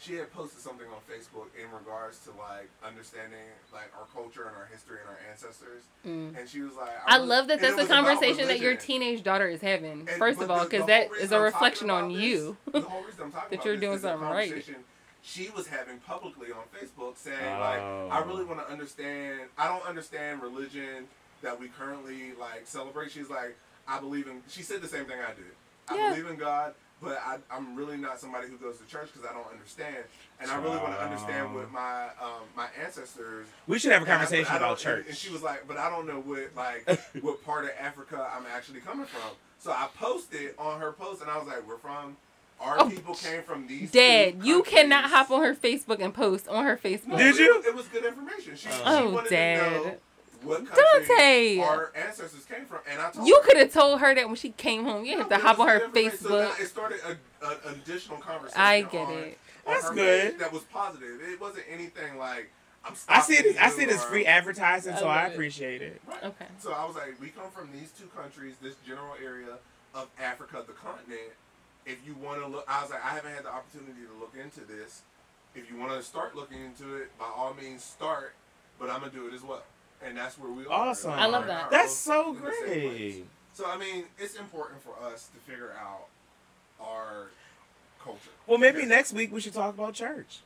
she 0.00 0.14
had 0.14 0.32
posted 0.32 0.60
something 0.60 0.86
on 0.88 0.96
Facebook 1.08 1.46
in 1.62 1.70
regards 1.72 2.18
to 2.20 2.30
like 2.30 2.68
understanding 2.84 3.38
like 3.72 3.92
our 3.98 4.06
culture 4.14 4.46
and 4.46 4.56
our 4.56 4.66
history 4.72 4.98
and 5.00 5.08
our 5.08 5.18
ancestors, 5.30 5.82
Mm. 6.06 6.38
and 6.38 6.48
she 6.48 6.62
was 6.62 6.74
like, 6.74 6.88
I 7.06 7.16
really- 7.16 7.28
love 7.28 7.46
that 7.48 7.58
and 7.58 7.66
it 7.66 7.76
that's 7.76 7.90
a 7.90 7.92
conversation 7.92 8.48
that 8.48 8.60
your 8.60 8.76
teenage 8.76 9.22
daughter 9.22 9.46
is 9.48 9.60
having. 9.60 10.08
And- 10.08 10.10
First 10.10 10.40
of 10.40 10.50
all, 10.50 10.64
because 10.64 10.82
the 10.82 10.86
that 10.86 11.06
whole 11.08 11.16
is 11.16 11.22
reason 11.22 11.34
a 11.34 11.38
I'm 11.38 11.44
reflection 11.44 11.90
on 11.90 12.04
about 12.10 12.20
you. 12.20 12.56
this- 12.72 12.82
the 12.82 12.88
whole 12.88 13.02
reason 13.02 13.24
I'm 13.24 13.32
talking 13.32 13.58
that 13.58 13.64
you're 13.66 13.76
doing 13.76 13.98
something 13.98 14.28
right. 14.28 14.64
She 15.22 15.50
was 15.50 15.66
having 15.66 15.98
publicly 15.98 16.50
on 16.50 16.62
Facebook 16.74 17.18
saying 17.18 17.36
like, 17.60 17.78
I 17.80 18.22
Oh. 18.22 18.24
really 18.26 18.44
want 18.44 18.60
to 18.66 18.72
understand. 18.72 19.50
I 19.58 19.68
don't 19.68 19.84
understand 19.86 20.40
religion 20.42 21.08
that 21.42 21.60
we 21.60 21.68
currently 21.68 22.32
like 22.40 22.62
celebrate. 22.64 23.10
She's 23.12 23.28
like, 23.28 23.54
I 23.86 23.98
believe 24.00 24.26
in. 24.28 24.42
She 24.48 24.62
said 24.62 24.80
the 24.80 24.88
same 24.88 25.04
thing 25.04 25.20
I 25.20 25.34
did. 25.34 25.44
I 25.88 25.96
Yeah. 25.96 26.10
believe 26.14 26.26
in 26.30 26.36
God, 26.36 26.74
but 27.02 27.20
I, 27.24 27.38
I'm 27.50 27.74
really 27.76 27.96
not 27.96 28.20
somebody 28.20 28.48
who 28.48 28.56
goes 28.56 28.78
to 28.78 28.86
church 28.86 29.08
because 29.12 29.28
I 29.28 29.32
don't 29.32 29.50
understand, 29.50 29.96
and 30.40 30.50
I 30.50 30.56
really 30.56 30.76
want 30.76 30.92
to 30.94 31.02
understand 31.02 31.54
what 31.54 31.70
my 31.72 32.04
um, 32.22 32.42
my 32.56 32.66
ancestors. 32.84 33.46
We 33.66 33.78
should 33.78 33.92
have 33.92 34.02
a 34.02 34.04
and 34.04 34.12
I- 34.12 34.16
conversation 34.16 34.52
I 34.52 34.56
about 34.58 34.78
church. 34.78 35.06
And 35.08 35.16
she 35.16 35.30
was 35.30 35.42
like, 35.42 35.66
"But 35.66 35.76
I 35.78 35.88
don't 35.90 36.06
know 36.06 36.20
what 36.20 36.50
like 36.56 37.00
what 37.22 37.44
part 37.44 37.64
of 37.64 37.70
Africa 37.80 38.28
I'm 38.36 38.44
actually 38.54 38.80
coming 38.80 39.06
from." 39.06 39.30
So 39.58 39.70
I 39.72 39.88
posted 39.98 40.54
on 40.58 40.80
her 40.80 40.92
post, 40.92 41.22
and 41.22 41.30
I 41.30 41.38
was 41.38 41.46
like, 41.46 41.66
"We're 41.66 41.78
from." 41.78 42.16
Our 42.62 42.76
Oh, 42.82 42.90
people 42.90 43.14
came 43.14 43.42
from 43.42 43.66
these. 43.66 43.90
Dad, 43.90 44.44
you 44.44 44.62
cannot 44.62 45.08
hop 45.08 45.30
on 45.30 45.40
her 45.42 45.54
Facebook 45.54 45.98
and 45.98 46.12
post 46.12 46.46
on 46.46 46.66
her 46.66 46.76
Facebook. 46.76 47.06
No, 47.08 47.16
Did 47.16 47.34
it 47.36 47.38
you? 47.40 47.62
It 47.66 47.74
was 47.74 47.86
good 47.88 48.04
information. 48.04 48.54
She, 48.54 48.68
she 48.68 48.74
Oh, 48.84 49.08
wanted 49.08 49.30
Dad. 49.30 49.98
To 50.40 50.46
know 50.46 50.50
what 50.50 50.66
country 50.66 51.06
Dante. 51.08 51.58
our 51.60 51.92
ancestors 51.94 52.44
came 52.44 52.64
from, 52.66 52.78
and 52.90 53.00
I 53.00 53.10
told 53.10 53.26
You 53.28 53.40
could 53.44 53.56
have 53.56 53.72
told 53.72 54.00
her 54.00 54.14
that 54.14 54.26
when 54.26 54.36
she 54.36 54.50
came 54.50 54.84
home. 54.84 55.04
You 55.04 55.12
No, 55.16 55.18
have 55.20 55.28
to 55.30 55.38
hop 55.38 55.58
on 55.58 55.68
her 55.68 55.78
good 55.78 55.84
information. 55.88 56.18
So 56.18 56.28
Facebook. 56.30 56.60
it 56.60 56.66
started 56.66 57.00
a, 57.06 57.44
a, 57.46 57.50
an 57.68 57.74
additional 57.84 58.18
conversation. 58.18 58.60
I 58.60 58.82
get 58.82 59.06
on, 59.06 59.12
it. 59.14 59.38
on 59.66 59.74
That's 59.74 59.88
her 59.88 59.94
good. 59.94 60.38
That 60.38 60.52
was 60.52 60.62
positive. 60.64 61.20
It 61.22 61.40
wasn't 61.40 61.64
anything 61.70 62.18
like 62.18 62.50
I'm. 62.84 62.94
I 63.08 63.20
see 63.20 63.34
it. 63.34 63.56
I 63.60 63.70
see 63.70 63.82
it 63.82 63.90
as 63.90 63.96
or- 64.04 64.08
free 64.08 64.26
advertising, 64.26 64.96
so 64.96 65.06
I 65.06 65.16
I 65.18 65.22
love 65.24 65.32
it. 65.32 65.34
appreciate 65.34 65.82
it. 65.82 66.00
Right. 66.06 66.24
Okay. 66.24 66.46
So 66.58 66.72
I 66.72 66.84
was 66.84 66.96
like, 66.96 67.20
we 67.20 67.28
come 67.28 67.50
from 67.50 67.70
these 67.72 67.90
two 67.92 68.06
countries, 68.16 68.54
this 68.62 68.74
general 68.86 69.14
area 69.22 69.58
of 69.94 70.08
Africa, 70.22 70.64
the 70.66 70.72
continent. 70.72 71.32
If 71.86 71.98
you 72.06 72.14
want 72.14 72.40
to 72.40 72.46
look, 72.46 72.64
I 72.68 72.82
was 72.82 72.90
like, 72.90 73.04
I 73.04 73.08
haven't 73.10 73.32
had 73.34 73.44
the 73.44 73.52
opportunity 73.52 74.02
to 74.06 74.20
look 74.20 74.34
into 74.40 74.60
this. 74.60 75.02
If 75.54 75.70
you 75.70 75.76
want 75.78 75.92
to 75.92 76.02
start 76.02 76.36
looking 76.36 76.62
into 76.64 76.94
it, 76.96 77.10
by 77.18 77.24
all 77.24 77.54
means, 77.60 77.82
start. 77.82 78.34
But 78.78 78.88
I'm 78.90 79.00
gonna 79.00 79.10
do 79.12 79.26
it 79.26 79.34
as 79.34 79.42
well, 79.42 79.62
and 80.04 80.16
that's 80.16 80.38
where 80.38 80.50
we 80.50 80.66
are. 80.66 80.88
Awesome. 80.88 81.12
I 81.12 81.26
love 81.26 81.46
that. 81.46 81.70
That's 81.70 81.94
so 81.94 82.34
in 82.36 82.42
the 82.42 82.50
same 82.52 82.64
place. 82.66 83.14
great. 83.14 83.24
So 83.54 83.66
I 83.68 83.76
mean, 83.76 84.04
it's 84.18 84.34
important 84.36 84.82
for 84.82 84.94
us 85.04 85.28
to 85.34 85.38
figure 85.50 85.72
out 85.80 86.06
our 86.80 87.26
culture. 88.02 88.30
Well, 88.46 88.58
maybe 88.58 88.76
Because- 88.76 88.88
next 88.90 89.12
week 89.12 89.32
we 89.32 89.40
should 89.40 89.54
talk 89.54 89.74
about 89.74 89.94
church. 89.94 90.40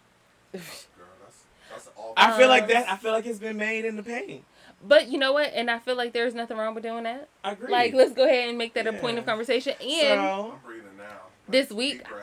Oh, 0.54 0.58
girl, 0.58 1.06
that's 1.22 1.42
that's 1.70 1.88
all. 1.96 2.14
I 2.16 2.36
feel 2.36 2.48
like 2.48 2.68
that. 2.68 2.88
I 2.88 2.96
feel 2.96 3.12
like 3.12 3.26
it's 3.26 3.38
been 3.38 3.56
made 3.56 3.84
in 3.84 3.96
the 3.96 4.02
pain. 4.02 4.44
But 4.86 5.08
you 5.08 5.16
know 5.18 5.32
what? 5.32 5.50
And 5.54 5.70
I 5.70 5.78
feel 5.78 5.96
like 5.96 6.12
there's 6.12 6.34
nothing 6.34 6.56
wrong 6.58 6.74
with 6.74 6.82
doing 6.84 7.04
that. 7.04 7.28
I 7.42 7.52
agree. 7.52 7.72
Like, 7.72 7.94
let's 7.94 8.12
go 8.12 8.24
ahead 8.24 8.50
and 8.50 8.58
make 8.58 8.74
that 8.74 8.86
a 8.86 8.92
point 8.92 9.18
of 9.18 9.24
conversation. 9.24 9.74
And 9.80 10.20
so, 10.20 10.52
I'm 10.52 10.58
breathing 10.66 10.96
now. 10.98 11.20
This 11.48 11.70
week- 11.70 12.02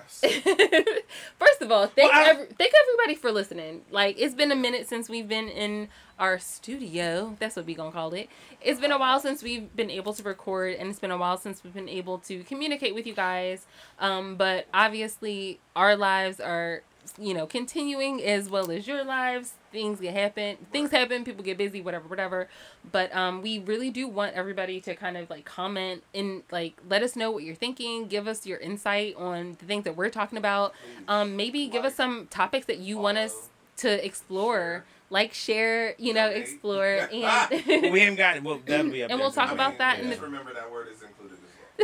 First 1.40 1.62
of 1.62 1.72
all, 1.72 1.88
thank 1.88 2.12
Well, 2.12 2.26
I- 2.26 2.30
every, 2.30 2.46
thank 2.58 2.74
everybody 2.84 3.16
for 3.16 3.32
listening. 3.32 3.82
Like 3.92 4.16
it's 4.20 4.34
been 4.36 4.52
a 4.52 4.56
minute 4.56 4.88
since 4.88 5.10
we've 5.10 5.28
been 5.28 5.48
in 5.48 5.90
our 6.20 6.40
studio. 6.40 7.36
That's 7.40 7.56
what 7.56 7.66
we 7.66 7.74
gonna 7.76 7.92
call 7.92 8.14
it. 8.14 8.30
It's 8.62 8.80
been 8.80 8.92
a 8.92 8.98
while 8.98 9.20
since 9.20 9.42
we've 9.44 9.74
been 9.76 9.90
able 9.90 10.14
to 10.14 10.24
record, 10.24 10.76
and 10.76 10.90
it's 10.90 11.00
been 11.00 11.12
a 11.12 11.18
while 11.18 11.38
since 11.38 11.64
we've 11.64 11.74
been 11.74 11.90
able 11.90 12.20
to 12.20 12.44
communicate 12.44 12.94
with 12.96 13.06
you 13.08 13.14
guys. 13.14 13.66
Um, 14.00 14.36
but 14.36 14.66
obviously, 14.74 15.60
our 15.76 15.96
lives 15.96 16.40
are 16.40 16.82
you 17.18 17.34
know 17.34 17.46
continuing 17.46 18.24
as 18.24 18.50
well 18.50 18.72
as 18.72 18.88
your 18.88 19.04
lives. 19.04 19.54
Things 19.72 20.00
get 20.02 20.14
happen. 20.14 20.58
Things 20.72 20.92
happen. 20.92 21.24
People 21.24 21.44
get 21.44 21.58
busy. 21.58 21.82
Whatever. 21.82 22.08
Whatever. 22.08 22.50
But 22.92 23.16
um, 23.16 23.42
we 23.42 23.60
really 23.60 23.90
do 23.90 24.08
want 24.08 24.34
everybody 24.36 24.82
to 24.82 24.96
kind 24.96 25.16
of 25.18 25.30
like 25.30 25.46
comment 25.46 26.04
and 26.14 26.44
like 26.52 26.74
let 26.90 27.04
us 27.04 27.16
know 27.16 27.32
what 27.32 27.44
you're 27.44 27.56
thinking. 27.56 28.08
Give 28.08 28.28
us 28.28 28.46
your 28.46 28.58
insight 28.60 29.16
on 29.16 29.56
the 29.60 29.66
things 29.66 29.84
that 29.86 29.96
we're 29.96 30.10
talking 30.10 30.38
about. 30.38 30.74
Um, 31.08 31.36
maybe 31.36 31.68
give 31.68 31.86
us 31.86 31.96
some 31.96 32.28
topics 32.28 32.66
that 32.68 32.80
you 32.80 32.98
want 32.98 33.18
us 33.18 33.50
to 33.78 34.06
explore, 34.06 34.84
like 35.10 35.34
share, 35.34 35.96
you 35.98 36.14
know, 36.14 36.28
explore, 36.28 37.08
and 37.12 37.50
we 37.92 38.00
haven't 38.02 38.16
got. 38.18 38.44
Well, 38.44 38.60
that'll 38.66 38.92
be 38.92 39.04
up 39.04 39.10
And 39.12 39.20
we'll 39.20 39.32
talk 39.32 39.52
about 39.52 39.78
that 39.80 40.00
in 40.00 40.10
the- 40.10 40.18
remember 40.18 40.54
that 40.54 40.72
word 40.72 40.88
is 40.90 41.02
included 41.02 41.10
as 41.10 41.20
well. 41.20 41.21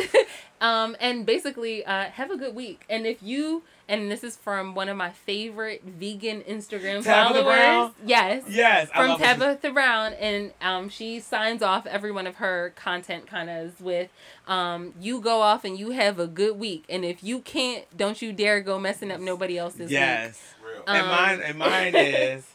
um, 0.61 0.95
and 0.99 1.25
basically, 1.25 1.85
uh, 1.85 2.05
have 2.05 2.31
a 2.31 2.37
good 2.37 2.55
week. 2.55 2.85
And 2.89 3.05
if 3.05 3.21
you, 3.21 3.63
and 3.87 4.11
this 4.11 4.23
is 4.23 4.35
from 4.35 4.75
one 4.75 4.89
of 4.89 4.97
my 4.97 5.11
favorite 5.11 5.83
vegan 5.83 6.41
Instagram 6.41 7.03
Tabitha 7.03 7.33
followers, 7.33 7.43
Brown? 7.43 7.93
yes, 8.05 8.43
Yes. 8.47 8.89
From 8.89 9.09
love 9.09 9.19
what 9.19 9.39
Tabitha 9.39 9.71
Brown, 9.71 10.13
and 10.13 10.51
um, 10.61 10.89
she 10.89 11.19
signs 11.19 11.61
off 11.61 11.85
every 11.85 12.11
one 12.11 12.27
of 12.27 12.35
her 12.35 12.73
content 12.75 13.27
kind 13.27 13.49
of 13.49 13.79
with, 13.81 14.09
um, 14.47 14.93
"You 14.99 15.19
go 15.21 15.41
off 15.41 15.63
and 15.63 15.77
you 15.77 15.91
have 15.91 16.19
a 16.19 16.27
good 16.27 16.57
week, 16.59 16.85
and 16.89 17.05
if 17.05 17.23
you 17.23 17.39
can't, 17.39 17.85
don't 17.95 18.21
you 18.21 18.33
dare 18.33 18.61
go 18.61 18.79
messing 18.79 19.11
up 19.11 19.19
nobody 19.19 19.57
else's 19.57 19.89
week." 19.89 19.91
Yes. 19.91 20.39
Um, 20.85 20.95
and 20.95 21.07
mine 21.07 21.41
and 21.41 21.57
mine 21.59 21.95
is 21.95 22.45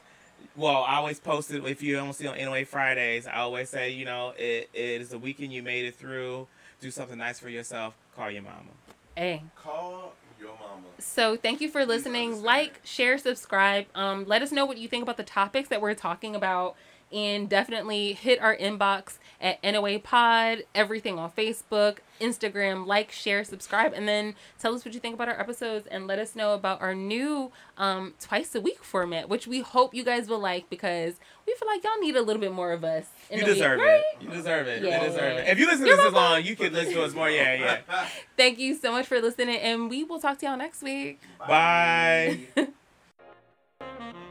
well 0.56 0.84
i 0.84 0.96
always 0.96 1.18
post 1.18 1.50
it 1.50 1.64
if 1.64 1.82
you 1.82 1.94
don't 1.96 2.12
see 2.12 2.26
on 2.26 2.36
NOA 2.38 2.64
fridays 2.64 3.26
i 3.26 3.36
always 3.38 3.68
say 3.70 3.90
you 3.90 4.04
know 4.04 4.32
it, 4.38 4.68
it 4.72 5.00
is 5.00 5.12
a 5.12 5.18
weekend 5.18 5.52
you 5.52 5.62
made 5.62 5.86
it 5.86 5.96
through 5.96 6.46
do 6.82 6.90
something 6.90 7.16
nice 7.16 7.38
for 7.38 7.48
yourself 7.48 7.94
call 8.14 8.30
your 8.30 8.42
mama 8.42 8.72
Hey. 9.16 9.42
Call 9.56 10.14
your 10.40 10.52
mama. 10.58 10.86
So 10.98 11.36
thank 11.36 11.60
you 11.60 11.68
for 11.68 11.84
listening. 11.84 12.42
Like, 12.42 12.80
share, 12.84 13.18
subscribe. 13.18 13.86
Um, 13.94 14.24
let 14.26 14.42
us 14.42 14.52
know 14.52 14.64
what 14.64 14.78
you 14.78 14.88
think 14.88 15.02
about 15.02 15.16
the 15.16 15.22
topics 15.22 15.68
that 15.68 15.80
we're 15.80 15.94
talking 15.94 16.34
about, 16.34 16.76
and 17.12 17.48
definitely 17.48 18.12
hit 18.14 18.40
our 18.40 18.56
inbox 18.56 19.18
at 19.40 19.62
NOA 19.64 19.98
Pod. 19.98 20.62
Everything 20.74 21.18
on 21.18 21.30
Facebook, 21.32 21.98
Instagram. 22.20 22.86
Like, 22.86 23.10
share, 23.10 23.42
subscribe, 23.44 23.92
and 23.92 24.08
then 24.08 24.34
tell 24.58 24.74
us 24.74 24.84
what 24.84 24.94
you 24.94 25.00
think 25.00 25.14
about 25.14 25.28
our 25.28 25.38
episodes, 25.38 25.86
and 25.90 26.06
let 26.06 26.18
us 26.18 26.34
know 26.36 26.54
about 26.54 26.80
our 26.80 26.94
new 26.94 27.50
um, 27.76 28.14
twice 28.20 28.54
a 28.54 28.60
week 28.60 28.84
format, 28.84 29.28
which 29.28 29.46
we 29.46 29.60
hope 29.60 29.94
you 29.94 30.04
guys 30.04 30.28
will 30.28 30.38
like 30.38 30.70
because 30.70 31.14
we 31.46 31.54
feel 31.54 31.66
like 31.68 31.82
y'all 31.82 31.98
need 32.00 32.14
a 32.16 32.22
little 32.22 32.40
bit 32.40 32.52
more 32.52 32.72
of 32.72 32.84
us. 32.84 33.06
In 33.30 33.38
you 33.38 33.44
the 33.44 33.50
week, 33.52 33.58
deserve 33.58 33.80
right? 33.80 34.02
it 34.20 34.22
you 34.22 34.28
deserve 34.30 34.66
it 34.68 34.82
Yeah. 34.82 35.02
you 35.02 35.08
deserve 35.08 35.38
it 35.38 35.48
if 35.48 35.58
you 35.58 35.66
listen 35.66 35.86
to 35.86 35.96
this 35.96 36.12
long 36.12 36.44
you 36.44 36.54
can 36.54 36.72
listen 36.72 36.92
to 36.94 37.02
us 37.02 37.14
more 37.14 37.30
yeah 37.30 37.54
yeah 37.88 38.06
Thank 38.36 38.58
you 38.58 38.74
so 38.74 38.92
much 38.92 39.06
for 39.06 39.20
listening, 39.20 39.56
and 39.56 39.88
we 39.88 40.04
will 40.04 40.20
talk 40.20 40.38
to 40.38 40.46
y'all 40.46 40.56
next 40.56 40.82
week. 40.82 41.20
Bye. 41.38 42.40